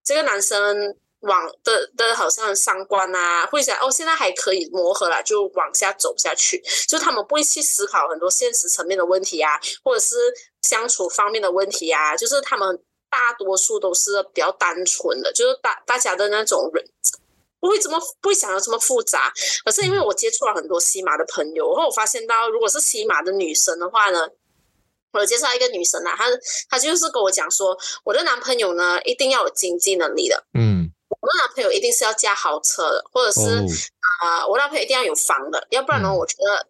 [0.03, 0.97] 这个男生。
[1.25, 6.63] 往的的好像三观啊，会想哦，现在还可以磨合了，就往下走下去。
[6.87, 10.15] 就他们不会去思考很多现实层面的问题啊，或者是
[10.61, 12.15] 相处方面的问题啊。
[12.15, 16.85] 就是他们大多数都是比较单纯的，就是大大家的那种人
[17.59, 19.33] 不会这么不会想要这么复杂。
[19.63, 24.27] 可是因为我接触了很多西马的朋友，然后我发现到，如果是西马的女生的话呢，
[25.13, 26.25] 我介绍一个女生啊，她
[26.69, 30.91] 她就是跟我讲说，我的男朋友呢一定要有经济能力的，嗯。
[31.25, 33.41] 我男朋友一定是要驾豪车的，或者是
[34.21, 36.67] 啊，我男朋友一定要有房的，要不然呢，我觉得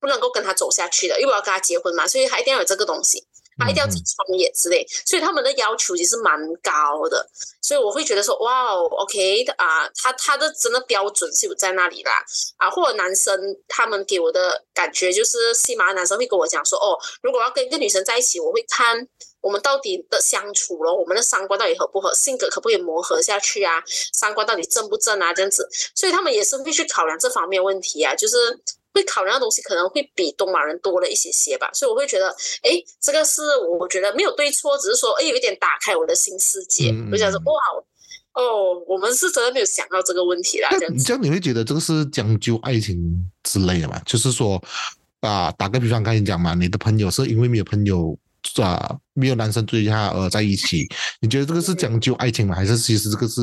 [0.00, 3.22] 不能够跟他走下去的，因为我要跟他结婚嘛，所以他一定要有这个东西，
[3.58, 7.28] 他一定要自己创业之类，所以他们的要求其实蛮高的，
[7.60, 12.24] 所以我会觉得说，哇哦，OK 的啊，他他的真的标准是有在那里啦，
[12.56, 19.06] 啊，或者男生他们给我的感觉就是，起码男生会跟我讲说，哦，如果要跟一个女生在一起，我会看。
[19.40, 23.82] 我们到底的相处了，我们的三观到底合不合，性格可不可以磨合下去啊？
[24.12, 25.32] 三观到底正不正啊？
[25.32, 28.36] 这样子，所以他们也是会去考量这方面问题啊，就是
[28.92, 31.70] 会考量的东西可能会比东马人多了一些些吧。
[31.72, 32.28] 所以我会觉得，
[32.62, 36.94] 哎，这个是我觉得没有对错，只是说，哎，有一点打开我的新世界。
[37.10, 37.62] 我想说，哇，
[38.34, 40.68] 哦，我们是真的没有想到这个问题啦。
[40.72, 42.98] 这样，这样你会觉得这个是讲究爱情
[43.42, 43.98] 之类的嘛？
[44.04, 44.62] 就是说，
[45.20, 48.18] 啊，打个比方，刚才讲嘛，你的朋友是因为没有朋友。
[48.62, 50.86] 啊，没有男生追她而在一起，
[51.20, 52.54] 你觉得这个是讲究爱情吗？
[52.54, 53.40] 还是其实这个是，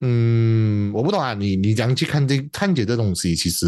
[0.00, 1.34] 嗯，我不懂啊。
[1.34, 3.34] 你你怎样去看这看解这东西？
[3.34, 3.66] 其实，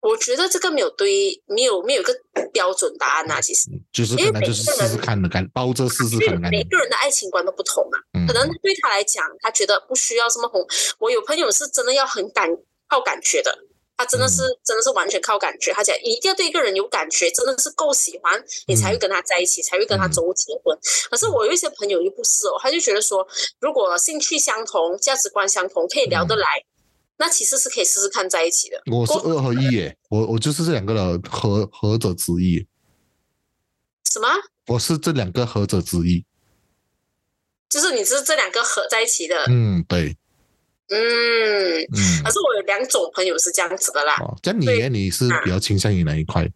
[0.00, 2.14] 我觉得这个没有对，没有没有一个
[2.52, 3.40] 标准答案啊。
[3.40, 6.48] 其实，就是可能就是试试看的感，包着试试看的。
[6.50, 7.98] 每个人的爱情观都不同啊。
[8.26, 10.64] 可能对他来讲，他觉得不需要这么红。
[10.98, 12.48] 我有朋友是真的要很感
[12.88, 13.56] 靠感觉的。
[13.96, 15.72] 他真的是、真的是完全靠感觉。
[15.72, 20.76] 他讲一定要对一个人有感觉，真的是够喜欢，你才会跟他在一起，才会跟他走入结婚。
[21.10, 23.26] 可是我有一些朋友又不是哦，他就觉得说，
[23.60, 26.46] 如果兴趣相同、价值观相同，可以聊得来，
[27.16, 28.82] 那其实是可以试试看在一起的。
[28.92, 32.66] 我是二合一耶，我我就是这两个的合合者之一，
[34.10, 34.28] 什么？
[34.66, 36.24] 我是这两个合者之一。
[37.68, 40.16] 就是你是这两个合在一起的，嗯，对，
[40.88, 41.80] 嗯。
[41.82, 44.88] 嗯可，是我有两种朋友是这样子的啦，哦，你对呢？
[44.88, 46.48] 你是比较倾向于哪一块？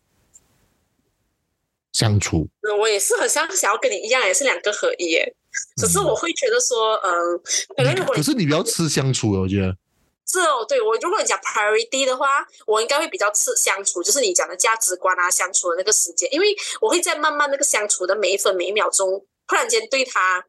[1.92, 5.34] 相处，我也是很像想要跟你一样，也是两个合一耶。
[5.76, 7.40] 只是我会觉得说，嗯，
[7.76, 9.76] 可能如果你可是你比较吃相处的，我觉得，
[10.24, 20.46] 是哦，对我如果你讲 priority 的话，我应该会比较吃相处，就是你讲的价值观啊，相处的那个时间，因为我会在慢慢那个相处的每一分每一秒钟，突然间对他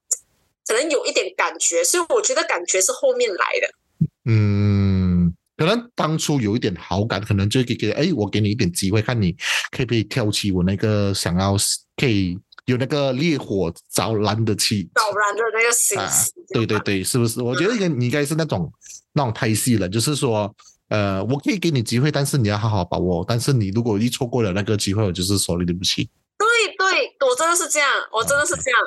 [0.72, 4.08] 可能有一点感觉，所以我觉得感觉是后面来的。
[4.24, 9.34] 嗯，可能当初有一点好感，可能就给给，哎，我给你一点机会，看你
[9.70, 11.58] 可不可以挑起我那个想要
[11.98, 16.10] 可以有那个烈火着燃的气着燃的那个心啊，
[16.54, 17.42] 对对对，是不是？
[17.42, 18.72] 我觉得应该你应该是那种
[19.12, 20.56] 那种太细了，就是说，
[20.88, 23.26] 呃，我可以给你机会，但是你要好好把握。
[23.28, 26.10] 但是你如果一错过了那个机会，我就是说你对不起。
[26.38, 28.80] 对对，我真的是这样，我真的是这样，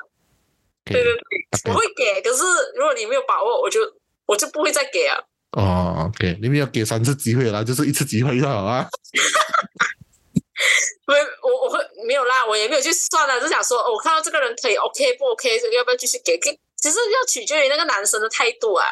[0.84, 2.42] 对对对，我会给，可是
[2.76, 3.80] 如果你没有把握，我就
[4.26, 5.18] 我就不会再给啊。
[5.52, 8.86] 哦，OK，你们要给三次机会啦，就是一次机会就好啊。
[11.06, 16.38] 没，我我会没有啦，我也没有去算了，就想说，哦，我看到这个人可以，OK 不 OK，这个要不要继续给？
[16.38, 18.86] 给，其实要取决于那个男生的态度啊，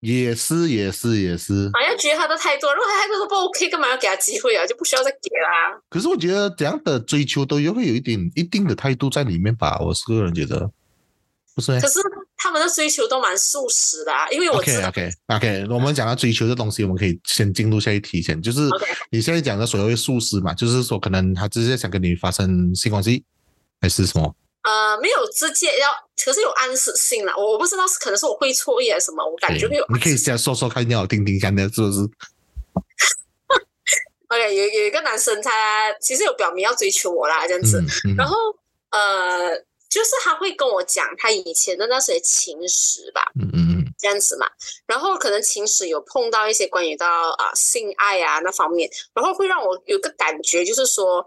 [0.00, 1.70] 也是，也是，也是。
[1.74, 4.64] 好像觉得他的态度，如果他态度都不 OK，干嘛要给他机会啊？
[4.66, 5.76] 就不需要再给啦。
[5.90, 10.70] 可是我觉得这样的追求都也会有一点一定的态度在里面吧，我是个人觉得，
[11.54, 11.98] 不是吗可是
[12.36, 18.60] 他们的追求都蛮素食的啊，因为我？OK OK OK，我们讲到追求的东西，我们可以先进入下一题先，就是
[19.10, 23.24] 你现在讲的所谓素食嘛，就是说可能他直接想跟你发生性关系，
[23.80, 24.32] 还是什么？
[24.68, 25.88] 呃，没有直接要，
[26.22, 27.32] 可是有暗示性了。
[27.34, 30.16] 我我不知道是可能是我会错意还是什么，我感觉会有你可以。
[30.16, 32.00] 先说说看，你好听听看的，是不是？
[34.28, 37.80] OK，有有一个男生他其实有表明要追求我啦，这样子。
[37.80, 38.36] 嗯嗯然后
[38.90, 39.56] 呃，
[39.88, 44.46] 就是他会跟我讲他以前的那些情史吧，嗯嗯嗯这样子嘛。
[44.86, 51.26] 然后可能情史有碰到一些关于到啊、性爱啊那方面，然后会让我有个感觉，就是说。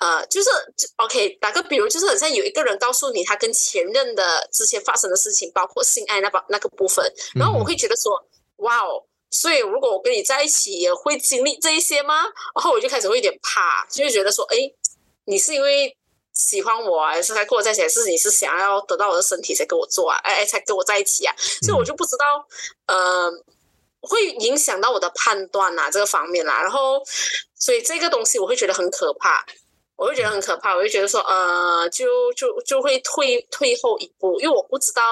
[0.00, 8.10] 呃，就是就 OK，打个比如，就是很像有一个人告诉你他跟前任的之前发生的事情，包括性爱那把那个部分，然后我会觉得说，
[8.56, 12.22] 哇哦，所以如果我跟你在一起，也会经历这一些吗？
[12.54, 14.56] 然后我就开始会有点怕，就会觉得说，哎，
[15.26, 15.94] 你是因为
[16.32, 20.16] 喜欢我啊，还是才跟我在一起，还是你是想要得到我的身体才跟我做啊？
[20.22, 21.34] 哎哎，才跟我在一起啊？
[21.62, 22.24] 所以我就不知道，
[22.86, 23.30] 呃，
[24.00, 26.62] 会影响到我的判断呐、这个方面啦。
[26.62, 27.02] 然后，
[27.54, 29.44] 所以这个东西我会觉得很可怕。
[30.00, 35.02] 我就觉得很可怕，我就觉得说，呃，就就就会退退后一步，因为我不知道，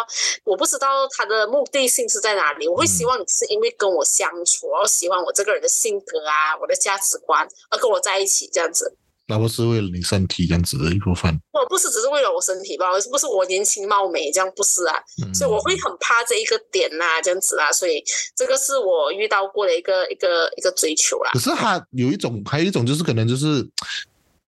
[0.44, 2.66] 我不知道他的目的性是在哪里。
[2.66, 8.96] 我会希望你是因为跟我相处，然后喜欢我这个人的性格啊，我的价值观，而跟我在一起这样子。
[9.30, 11.30] 那不是为了你身体这样子的一部分。
[11.52, 14.96] 我不是只是为了我身体吧，不是我年轻貌美这样，不是啊。
[15.22, 17.70] 嗯所以我会很怕这一个点呐、这样子啦。
[17.70, 18.02] 所以
[18.34, 21.38] 这个是我遇到过的一个一个一个追求啦可。
[21.40, 23.62] 是他有一种，还有一种就是可能就是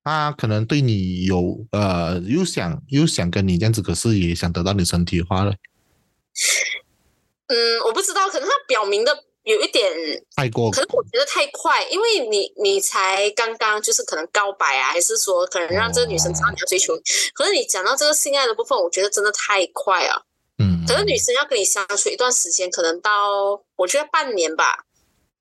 [0.04, 5.54] 他可能对你有呃，又想又想跟你这样子，可是也想得到你身体化了，
[7.48, 9.84] 嗯，我不知道，可能他表明的有一点
[10.36, 17.02] 太过可是我觉得太快，因为你你才刚刚就是可能告白啊，还是说可能让这个女生知道你要追求你，
[17.34, 20.22] 可是你讲到这个性爱的部分，我觉得真的太快啊。
[20.60, 24.86] 嗯，可能女生要跟你相处一段时间，可能到我觉得半年吧，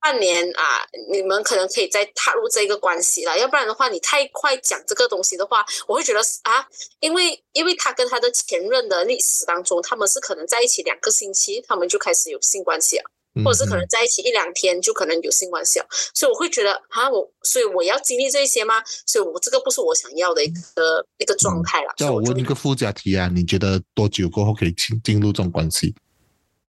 [0.08, 3.38] 半年啊，你们可能可以再踏入这个关系了。
[3.38, 6.66] 要不然的话，你太快讲这个东西的话，我会觉得啊，
[7.00, 13.04] 因为因为他跟他的前任的历史当中，他们是可能在一起两个星期，他们就开始有性关系了。
[13.34, 18.82] 嗯或者是可能在一起一两天就可能有性关系了，所以我会觉得啊，我所以我要经历这些吗？
[19.06, 21.92] 所以我这个不是我想要的一个一个状态了。
[21.98, 25.94] 叫我问一个附加题啊，你觉得多久过后可以进进入这种关系？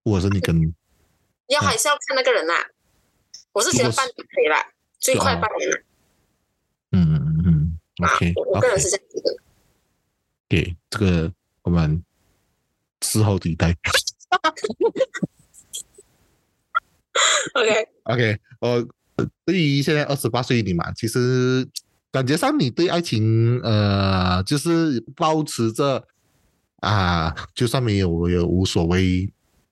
[0.04, 0.60] 或者是你跟
[1.48, 2.68] 要还是要看那个人啦、
[3.58, 4.64] 我是觉得半年可以啦，
[5.00, 5.78] 最快半年啦
[6.92, 9.36] 嗯嗯嗯啊，OK，我我个人是这样觉得。
[10.48, 12.04] 给这个我们
[13.02, 13.76] 事后以待。
[17.56, 18.88] OK，OK，呃，
[19.44, 21.68] 对于现在二十八岁的你嘛，其实
[22.12, 26.08] 感觉上你对爱情，呃，就是保持着
[26.82, 29.28] 啊，就算没有也无所谓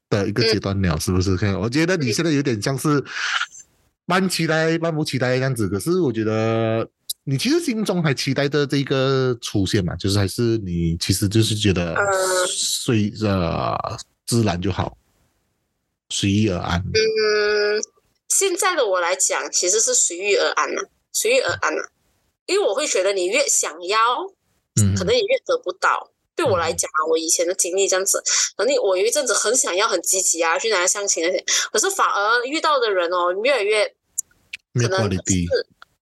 [0.09, 1.37] 的一个阶段了，是不是？
[1.37, 3.03] 看，我觉得你现在有点像是
[4.05, 5.67] 蛮期待，蛮不期待这样子。
[5.67, 6.87] 可是我觉得
[7.23, 13.77] 你其实心中还期待着这个出现嘛，就是还是你其实就是觉得嗯随着
[14.27, 14.97] 自然就好，
[16.09, 16.79] 随遇而安。
[16.79, 17.81] 嗯，
[18.29, 21.89] 现在的我来讲，其实是随遇而安了，随遇而安了，
[22.45, 23.99] 因为我会觉得你越想要，
[24.81, 26.11] 嗯可能也越得不到。
[26.35, 28.21] 对我来讲啊，我以前的经历这样子，
[28.57, 31.41] 可能我有一阵子很想要、很积极啊，去拿相亲那些，
[31.71, 33.94] 可是反而遇到的人哦，越来越
[34.75, 35.09] 可能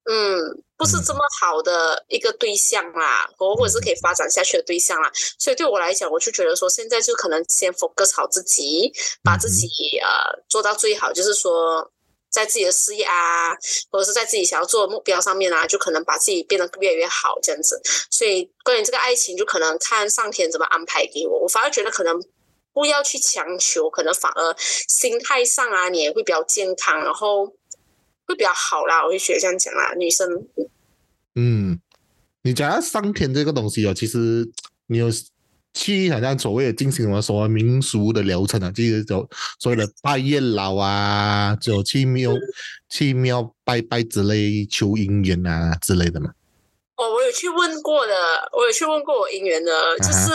[0.06, 5.10] 嗯，不是这么好的一个对象啦，或或者是可以发展下去的对象啦。
[5.40, 8.92] 所以对我来讲，我就觉得说，现在就可能先 focus 好自己，
[9.24, 9.68] 把自己
[10.00, 10.08] 呃
[10.50, 11.92] 做到最好，就是说。
[12.34, 13.54] 在自己的事业啊，
[13.92, 17.80] 或者是在自己想要做的目标上面啊，就可能把自己变得越来越好这样子。
[18.10, 21.42] 所以关于这个爱情，就可能看上天怎么安排给我。
[21.42, 22.20] 我反而觉得可能
[22.74, 27.54] 不要去强求，可能反而心态上啊，你也会比较健康，然后
[28.26, 29.04] 会比较好啦。
[29.04, 30.28] 我会觉得这样讲啦，女生
[31.36, 31.80] 嗯，
[32.44, 34.50] 你讲到上天这个东西哦，其实
[34.88, 35.10] 你有
[35.74, 42.32] 去好像所谓的进行什么所谓民俗的流程啊，就是走所谓的拜月老啊，走去庙
[42.90, 46.32] 去庙拜拜之类求姻缘啊之类的嘛。
[46.96, 48.14] 哦，我有去问过的，
[48.56, 50.30] 我有去问过我姻缘的，就是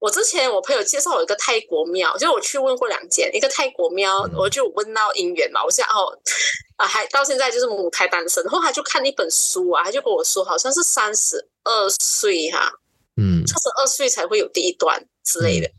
[0.00, 4.34] 我之前我朋友介绍我一个泰国庙，就我去问过两间，一个泰国庙，嗯。
[4.34, 6.18] 我就问到姻缘嘛，我现在哦
[6.76, 12.72] 啊还到现在就是母胎单身，然后他就看一本书啊，他就跟我说好像是三十二岁哈、
[13.16, 15.70] 嗯，三十二岁才会有第一段之类的、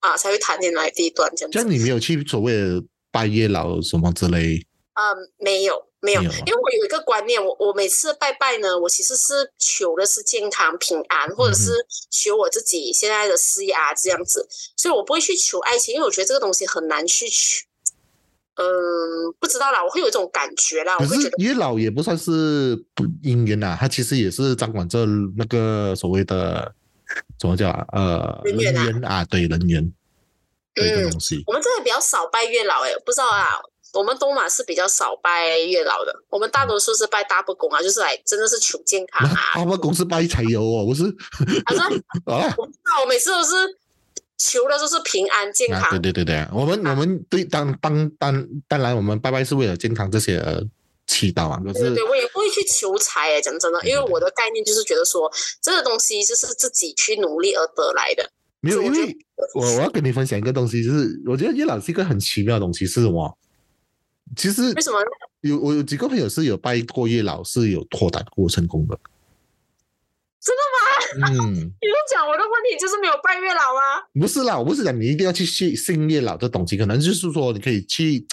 [0.00, 1.56] 啊，才会谈恋爱第一段这样子。
[1.56, 4.60] 这样你没有去所谓的拜月老什么之类，
[4.94, 11.72] 嗯，没有没有，因为我有一个观念，我我每次拜拜呢，我其实是求的是健康平安，或者是
[12.10, 17.66] 求我自己现在的事业啊这样子，所以我不会去求爱情，因为我觉得这个东西很难去求。
[18.54, 18.64] 嗯，
[19.38, 26.74] 不知道啦，我会有一种感觉啦，我可是得月老也不算是不姻缘呐，他其实也是掌管着那个所谓的
[27.38, 29.92] 怎么叫啊呃人缘啊对人缘
[30.74, 31.42] 的一个东西。
[31.46, 33.60] 我们真的比较少拜月老，哎，不知道啊。
[33.92, 39.40] 我们东马是比较少拜月老的，我们大多数是拜大伯公啊，就是来真的是求健康那啊。
[39.56, 41.02] 大伯公是拜财油哦，不是
[41.66, 41.84] 他说
[42.32, 42.54] 啊？
[42.56, 43.52] 我不知道，我每次都是
[44.38, 46.12] 求的都是平安健啊，康对。
[46.12, 50.64] 对对对，我们我们对当当当当然，我们拜拜是为了健康这些而
[51.06, 58.30] 祈祷啊，可是对我也不会去求财诶，讲真的，因为我的概念就是觉得说，这个东西就是自己去努力而得来的。
[58.60, 59.16] 没有，因为
[59.54, 63.36] 我我要跟你分享一个东西，就是我觉得月老是一个很奇妙的东西，是什么？
[64.36, 64.98] 其实为什么？
[65.42, 68.98] 有我有几个朋友是有拜过月老，是有脱单过成功的。
[70.42, 71.44] 真的吗？
[71.44, 74.00] 嗯， 你就讲我的问题就是没有拜月老啊。
[74.18, 78.24] 不是啦，我不是讲你一定要去信信月老的东西，可能就是说你可以去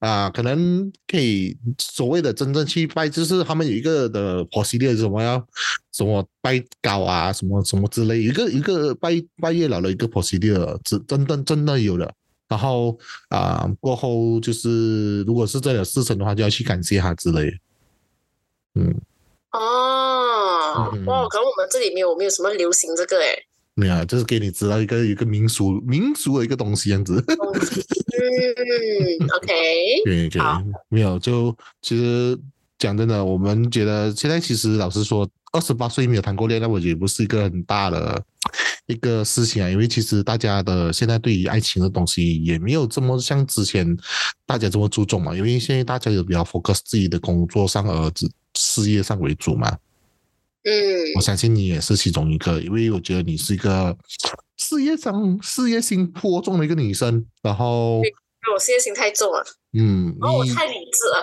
[0.00, 5.46] 啊、可能可以所谓的真正去拜，就是他们有一个的 procedure 什么要
[5.92, 12.12] 什么拜高啊，什么什么之类，一个一个拜拜月老的一个 procedure，真真的真的有的。
[12.52, 12.98] 然后
[13.30, 17.56] 啊、过后就是如果是真的事成的话，就要去感谢他之类的。
[18.74, 18.94] 嗯，
[19.52, 23.46] 哦，嗯哇，可能我们这里没有没有什么流行这个诶。
[23.74, 27.14] 没有啊，就是给你知道一个一个民俗 民俗的一个东西样子。
[27.26, 27.34] 嗯
[29.34, 29.48] ，OK，
[30.04, 32.38] 对对好，没有就其实
[32.78, 38.22] 讲真的，我们觉得现在其实老实说，二十八岁没有谈过恋爱，我觉得不是一个很大的
[38.86, 43.96] 一个事情啊，因为其实大家的现在对于爱情的东西也没有这么像之前
[44.46, 49.78] 大家这么注重嘛，因为现在大家有比较 focus 自己的工作上而子事业上为主嘛。
[50.64, 50.72] 嗯
[51.16, 53.96] 我相信你也是其中一个，因为我觉得你是一个
[54.56, 61.22] 事业上事业心颇重的一个女生，然后我事业心太重了，嗯，然后我太理智了。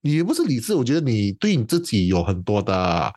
[0.00, 3.12] 你也不是理智，我觉得你对你自己有很多的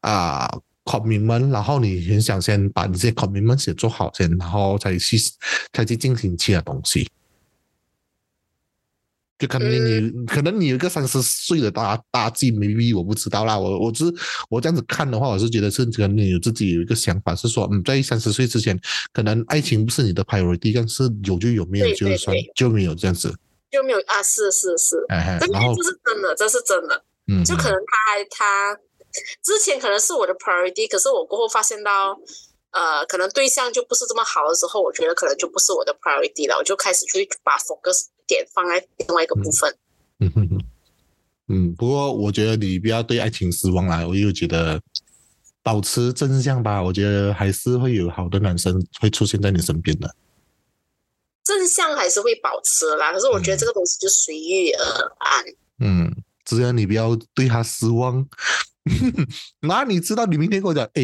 [0.00, 0.48] 啊
[0.84, 5.16] commitment，然后你很想先把这些 commitment 先做好先，然后才去
[5.72, 7.08] 才去进行其他东西。
[9.38, 13.56] 就可能你、可能你有一个三十岁的大大忌，maybe 我不知道啦。
[13.56, 14.04] 我我是
[14.50, 18.76] 我这样子看的话，我是觉得是可能你有自己有一个想法，是说嗯，在三十岁之前，
[19.12, 23.32] 可能爱情不是你的 priority，但是有就有，没有就算对就没有这样子。
[23.70, 27.04] 就没有啊，是是是，哎，这然后这是真的，这是真的。
[27.28, 28.80] 嗯，就可能他还他
[29.42, 32.18] 之前可能是我的 priority，可是我过后发现到，
[32.70, 39.76] 呃，可能对象就不是这么好的时候，我觉得可能就不是我的 priority 了，我就开始去把 focus 点放在另外一个部分。
[40.20, 40.60] 嗯哼哼，
[41.48, 44.80] 嗯，不过我觉得你不要对爱情失望啦，我又觉得
[45.62, 50.14] 保持正向吧，我觉得还是会有好的男生会出现在你身边的。
[51.44, 54.84] 正向还是会保持啦，可是我觉得这个东西就随遇而
[55.18, 55.44] 安。
[55.80, 56.14] 嗯，
[56.48, 58.26] 只要你不要对他失望，
[59.60, 61.02] 那你知道你明天跟我讲，哎，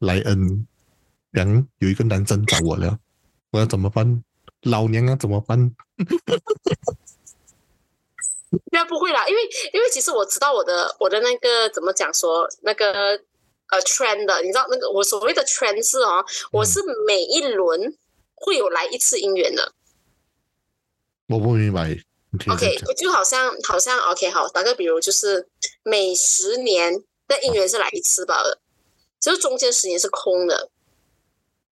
[0.00, 0.66] 莱恩，
[1.30, 2.98] 娘有一个男生找我了，
[3.52, 4.24] 我要怎么办？
[4.62, 5.56] 老娘要怎么办？
[8.50, 9.42] 应该不会啦，因为
[9.72, 12.92] 因为其实我知道我的我的那个怎么讲说那个
[13.68, 17.96] 呃 trend 的，你知道那个我所谓的 trend 是哦，我是每一轮
[18.34, 19.72] 会有来一次姻缘的。
[21.28, 21.96] 我不明白。
[22.50, 25.48] OK，就好像好像 OK 好，打个比如就是
[25.82, 26.92] 每十年
[27.26, 28.60] 的姻缘是来一次罢了，
[29.20, 30.70] 就是中间十年是空的。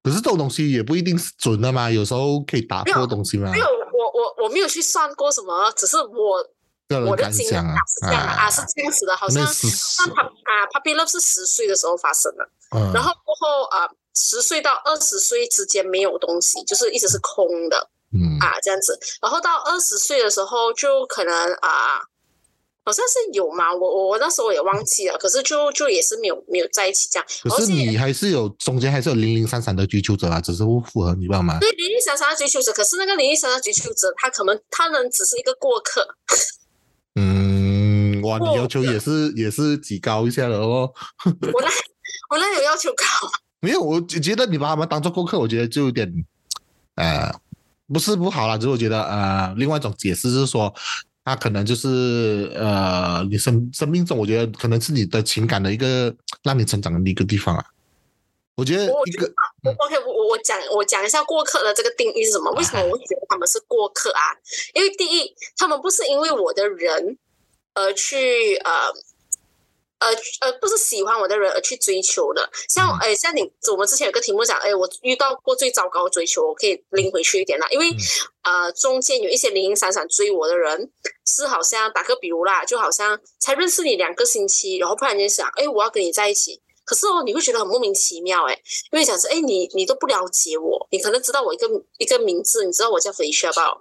[0.03, 3.51] 可是这种东西也不一定是准的嘛，有时候可以打破东西嘛。
[3.51, 6.49] 没有，我我我没有去算过什么，只是我。
[6.87, 12.47] 我的经历啊是这样啊，是这样子的，好像像他啊，Puppy Love 是十岁的时候发生的，
[12.93, 21.99] 然后过后啊，十岁到二十岁之间没有东西，就是一直是空的，嗯啊这样子，然后到二十岁的时候就可能啊，
[22.85, 27.27] 好像是有嘛，我我我那时候也忘记了，可是就就也是没有没有在一起这样。
[27.43, 31.59] 可是你还是有中间还是有零零散散的追求者啊，只是不符合你知道吗？
[31.59, 36.15] 对，零零散散的追求者，可是那个零零散散的追求者，他可能他能只是一个过客。
[37.15, 40.91] 嗯，哇，你要求也是也是极高一下的哦。
[41.53, 41.67] 我那
[42.29, 43.03] 我那有要求高？
[43.61, 46.07] 没有，我觉得你把他们当做顾客，我觉得就有点，
[46.95, 47.33] 呃，
[47.87, 50.73] 不是不好啦，只是我觉得呃，另外一种解释是说，
[51.23, 56.13] 他可能就是呃，你生生命中，我觉得可能是你的情感的一个
[56.43, 57.65] 让你成长的一个地方啊。
[58.55, 59.25] 我觉得一个
[59.63, 62.49] ，OK，我我我讲我讲一下过客的这个定义是什么？
[62.53, 64.31] 为什么我觉得他们是过客啊？
[64.73, 67.17] 因为第一，他们不是因为我的人
[67.73, 68.71] 而去呃
[70.05, 72.47] 呃呃，不是喜欢我的人而去追求的。
[72.69, 73.41] 像哎，像你
[73.71, 77.67] 我们之前有个题目讲，哎，我遇到过最糟糕追求，我可以拎回去一点啦。
[77.71, 77.87] 因为
[78.43, 80.91] 呃，中间有一些零零散散追我的人，
[81.25, 86.61] 是好像打个比如啦，就好像才认识你两个星期，然后突然间想，哎，我要跟你在一起。
[86.85, 88.53] 可是哦，你会觉得很莫名其妙哎，
[88.91, 93.75] 因为想说哎，你你都不了解我，你可能知道我一个一个名字，你知道我叫肥雪吧？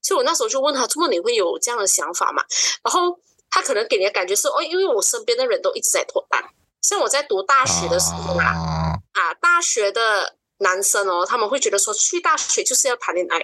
[0.00, 2.44] 所以我那时候就问他，怎么你会有这样的想法嘛？
[2.84, 3.18] 然后
[3.54, 6.42] 他可能给你的感觉是哦，因为我身边的人都一直在脱单，
[6.82, 13.38] 像我在读大学的时候啊，啊，大学的男生哦，他们会觉得说去大学就是要谈恋爱，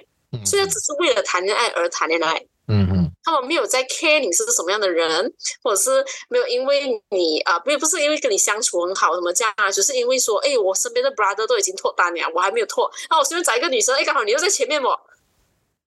[0.44, 2.44] 所以只是为了谈恋爱而谈恋爱。
[2.72, 5.32] 嗯嗯，他们没有在 care 你是什么样的人，
[5.62, 14.90] 或者是没有因为你啊，不不是因为跟你相处很好什么这样啊，就是因为说，哎，我身边的 brother 都已经脱单了，我还没有脱，那我随便找一个女生，哎，刚好你又在前面嘛，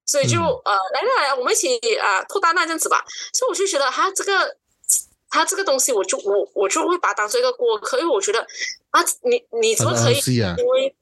[0.06, 3.04] 所以就呃，来来来，我们一起啊脱单那这样子吧。
[3.34, 4.58] 所以我就觉得他这个
[5.30, 8.46] 他这个东西，我就我我就会把它当做一个过客，因为我觉得
[8.92, 10.20] 啊，你你怎么可以
[10.58, 10.96] 因为。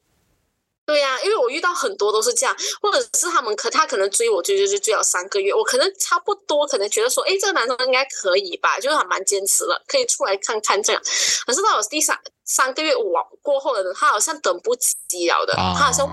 [0.91, 11.01] 对呀，因为我遇到很多都是这样，或者是他们可他可能追我追追追追了三个月，我可能差不多可能觉得说，哎，这个男生应该可以吧，就是还蛮坚持了，可以出来看看这样。
[11.45, 16.05] 可是到了第三三个月我过后的，他好像等不及了的，他好像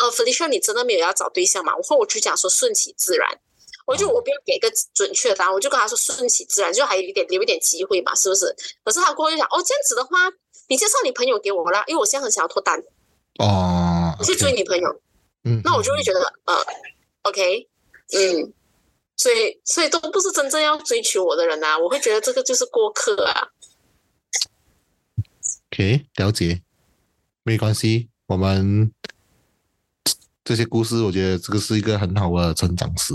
[0.00, 1.72] 呃，Felicia，你真的没有要找对象嘛？
[1.72, 3.26] 然后我就讲说顺其自然，
[3.86, 8.54] 我就我不要给一个准确的答案，我就跟他说顺其自然，就还有一点留一点机会嘛，是不是？
[8.84, 10.30] 可是他过后就想，哦，这样子的话，
[10.68, 12.82] 你介绍你朋友给我啦，因为我现在很想要脱单。
[13.38, 15.00] 哦，去追女朋友，
[15.44, 16.54] 嗯，那我就会觉得，呃
[17.22, 17.68] ，OK，
[18.12, 18.52] 嗯，
[19.16, 23.48] 所以所以都不是真正要追求我的人啊，我会觉得这个就是过客啊。
[25.72, 26.60] OK，了解，
[27.42, 28.92] 没关系，我们
[30.44, 33.14] 这些故事，我觉得这个是一个很好的成长史，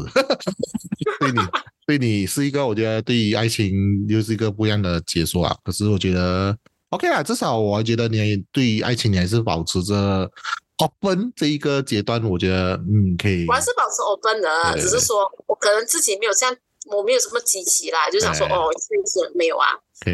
[1.20, 1.40] 对你，
[1.86, 5.56] 对你是一个，我觉得对于爱情又是一个不一样的解说啊。
[5.64, 6.58] 可是我觉得。
[6.96, 10.32] OK 啊，至少我觉得你对于爱情你还是保持着
[10.78, 13.46] open 这一个阶段，我觉得嗯可以。
[13.48, 14.50] 我还是保持 open 的，
[14.82, 16.56] 只是说我可能自己没有这样，
[16.88, 18.70] 我没有什么积极啦，就想说哦，
[19.36, 19.68] 没有啊，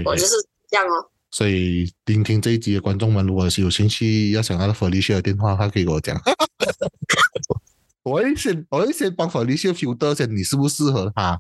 [0.06, 0.34] 我就是
[0.70, 1.08] 这样哦。
[1.30, 6.20] 所以聆听这一集的观众们，如果是有兴趣要想要 Felicia 的电话，他可以给我讲。
[8.04, 11.40] 我会先我会先帮 Felicia filter 下你适不适合他。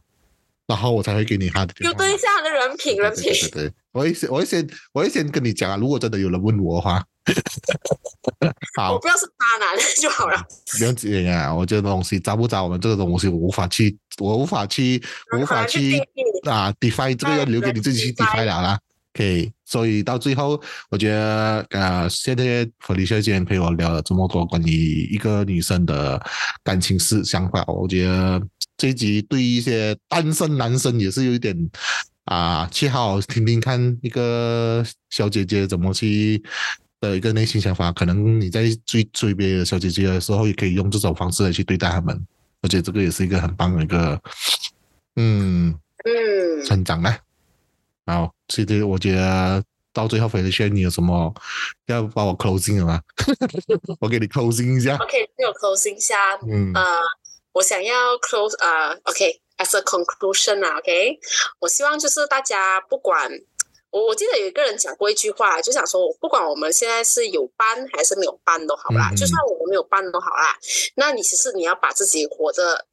[0.67, 1.73] 然后我才会给你他的。
[1.73, 3.31] 就对一下他的人品，人品。
[3.51, 5.77] 对对，我会先，我会先，我会先跟你讲啊。
[5.77, 7.03] 如果真的有人问我的话，
[8.77, 10.43] 好，我不要是渣男就好了。
[10.77, 15.01] 不用紧啊，我觉得东西渣不渣，我们这个东西我无法去，我无法去，
[15.37, 15.99] 无法去
[16.49, 18.79] 啊，define 这个要留给你自己去 define 了啦。
[19.13, 26.21] OK，所以到最后，我觉得呃，谢谢弗利小姐陪我聊了这么多关于一个女生的
[26.63, 28.41] 感情事想法，我觉得。
[28.77, 31.55] 这一集对于一些单身男生也是有一点
[32.25, 36.41] 啊，去好好听听看一个小姐姐怎么去
[36.99, 37.91] 的一个内心想法。
[37.91, 42.19] 可能你在追追别的小姐姐的时候，也可以用这种方式来去对待他们。
[42.63, 44.19] 而且这个也是一个很棒的一个，
[45.17, 47.15] 嗯，嗯，成长呢
[48.05, 48.13] 了。
[48.13, 51.33] 好，其实我觉得到最后 Felicia，你有什么
[51.87, 53.01] 要帮我 closing 的吗？
[53.99, 54.95] 我给你 closing 一下。
[54.97, 56.15] OK，给我 closing 一下。
[56.47, 56.99] 嗯呃，
[57.53, 61.19] 我想要 close 呃，OK，as a conclusion 啊，OK，
[61.59, 63.29] 我希望就是大家不管
[63.91, 70.57] 我我记得有一个人讲过一句话，就想说，不管我们现在是有班还是没有班都好啦，嗯嗯就算我们没有班都好啦，
[70.95, 72.85] 那你其实你要把自己活得，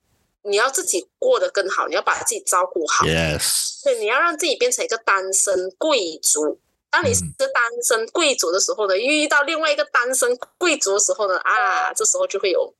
[0.42, 3.04] 你要自己过得更好，你要把自己照顾好。
[3.04, 6.58] Yes，对，你要让自己变成一个单身贵族。
[6.90, 12.72] 当你是嗯单身贵族的时候呢，遇到另外一个单身贵族的时候呢，啊，这时候就会有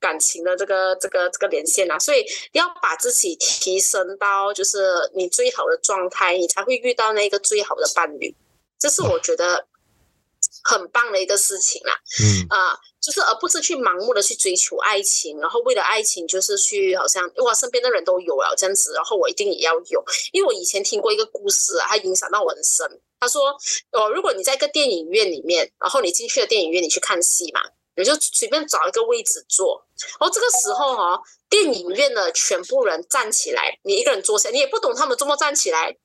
[0.00, 1.98] 感情的这个这个这个连线啊。
[1.98, 8.34] 所以要把自己提升到就是你最好的状态，你才会遇到那个最好的伴侣。
[8.78, 9.66] 这是我觉得
[10.64, 11.92] 很棒的一个事情啦。
[12.20, 20.04] 嗯啊、就是而不是去盲目的去追求爱情，然后为了爱情就是去好像哇身边的人都有了这样子，然后我一定也要有。
[20.32, 22.86] 因为我以前听过一个故事啊，它影响到我很深。
[23.18, 23.48] 他说，
[23.92, 27.60] 哦，如果你在一个电影院里面，然后你进去了电影院，你去看戏嘛，
[27.96, 29.82] 你就随便找一个位置坐，
[30.20, 35.96] 然后这个时候哦，电影院的全部人站起来，你一个人坐下，你也不懂他们怎么站起来，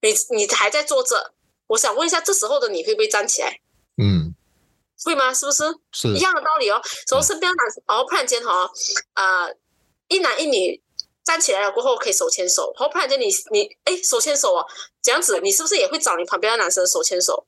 [0.00, 1.34] 你你还在坐着。
[1.66, 3.60] 我想问一下，这时候的你会不会站起来？
[3.96, 4.34] 嗯，
[5.04, 5.32] 会吗？
[5.32, 5.62] 是不是？
[5.92, 6.80] 是一样的道理哦。
[7.06, 8.70] 从身边的男，然后突然间哈、
[9.14, 9.54] 呃，
[10.08, 10.82] 一男一女
[11.22, 14.66] 站起来了过后可以手牵手，然后突然间你你哎手牵手哦，
[15.02, 17.46] 这样子你是不是也会找你旁边的男生手牵手？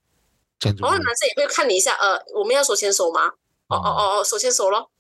[0.61, 3.27] 然后男生也会看你一下，呃，我们要手牵手吗？
[3.69, 4.91] 哦哦哦哦，手牵手咯。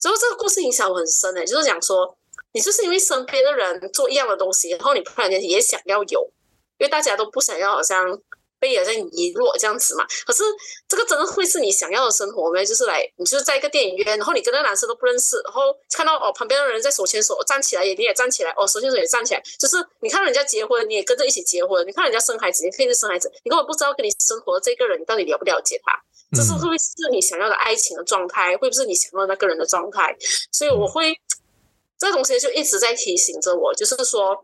[0.00, 2.16] 之后这个故事影响我很深诶，就是讲说，
[2.52, 6.32] 你就是因为身边的人做一样的东西，然后你突然间也想要有，
[6.78, 8.18] 因为大家都不想要好像
[8.62, 10.06] 被好像遗落这样子嘛。
[10.24, 10.44] 可是
[10.86, 12.64] 这个真的会是你想要的生活吗？
[12.64, 25.92] 就是来，你就是在一个电影院，然后你跟那个男生都不认识，然后看到哦旁边的人在手牵手，站起来也你也站起来，哦手牵手也站起来，就是你看人家结婚，你也跟着一起结婚；你看人家生孩子，你可以去生孩子，你根本不知道跟你生活的这个人，你到底了不了解他。
[26.34, 28.52] 这是会不会是你想要的爱情的状态？
[28.52, 30.16] 会不会是你想要的那个人的状态？
[30.50, 31.14] 所以我会
[31.98, 34.34] 这个东西就一直在提醒着我，就是说，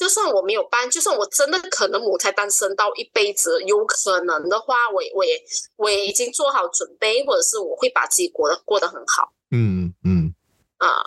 [0.00, 5.32] 就算我没有伴，就算我真的可能母胎单身到一辈子，有可能的话，我也我也
[5.76, 10.34] 我也已经做好准备，或者是我会把自己过得过得很好嗯嗯，
[10.78, 11.04] 啊、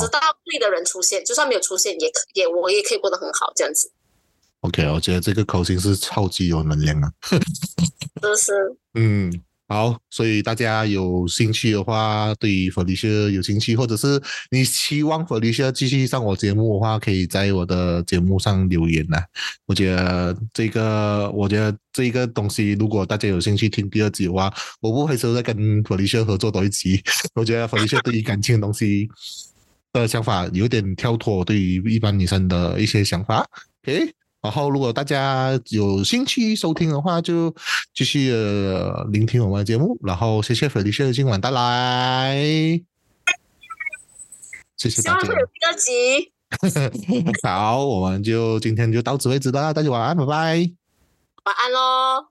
[0.00, 3.90] 直到对的人出现，就算没有出现，也可也我也可以过得很好，这样子
[4.60, 7.10] ，，OK，我觉得这个口型是超级有能量啊。
[8.22, 8.76] 真的是？
[8.94, 19.16] 嗯，好，所以大家有兴趣的话，对于 Felicia 有兴趣，或者是你期望 Felicia 继续上我节目的话，可以在我的节目上留言呐。
[19.66, 27.00] 我觉得这个，我觉得这一个东西，如果大家有兴趣听第二集的话，我不会说再跟 Felicia 合作多一集。
[27.36, 29.08] 我觉得 Felicia 对于感情的东西
[29.92, 33.46] 的想法有点跳脱，对于一般女生的一些想法。
[33.84, 34.12] OK。
[34.42, 37.54] 然后，如果大家有兴趣收听的话，就
[37.94, 39.98] 继续、呃、聆听我们的节目。
[40.02, 42.40] 然后，谢谢菲利谢今晚带来，
[44.78, 45.40] 谢谢大家希望会。
[45.40, 46.32] 有第二集，
[47.46, 50.70] 好，我们就今天就到此为止了，大家晚安，拜拜。
[51.44, 52.29] 晚安喽。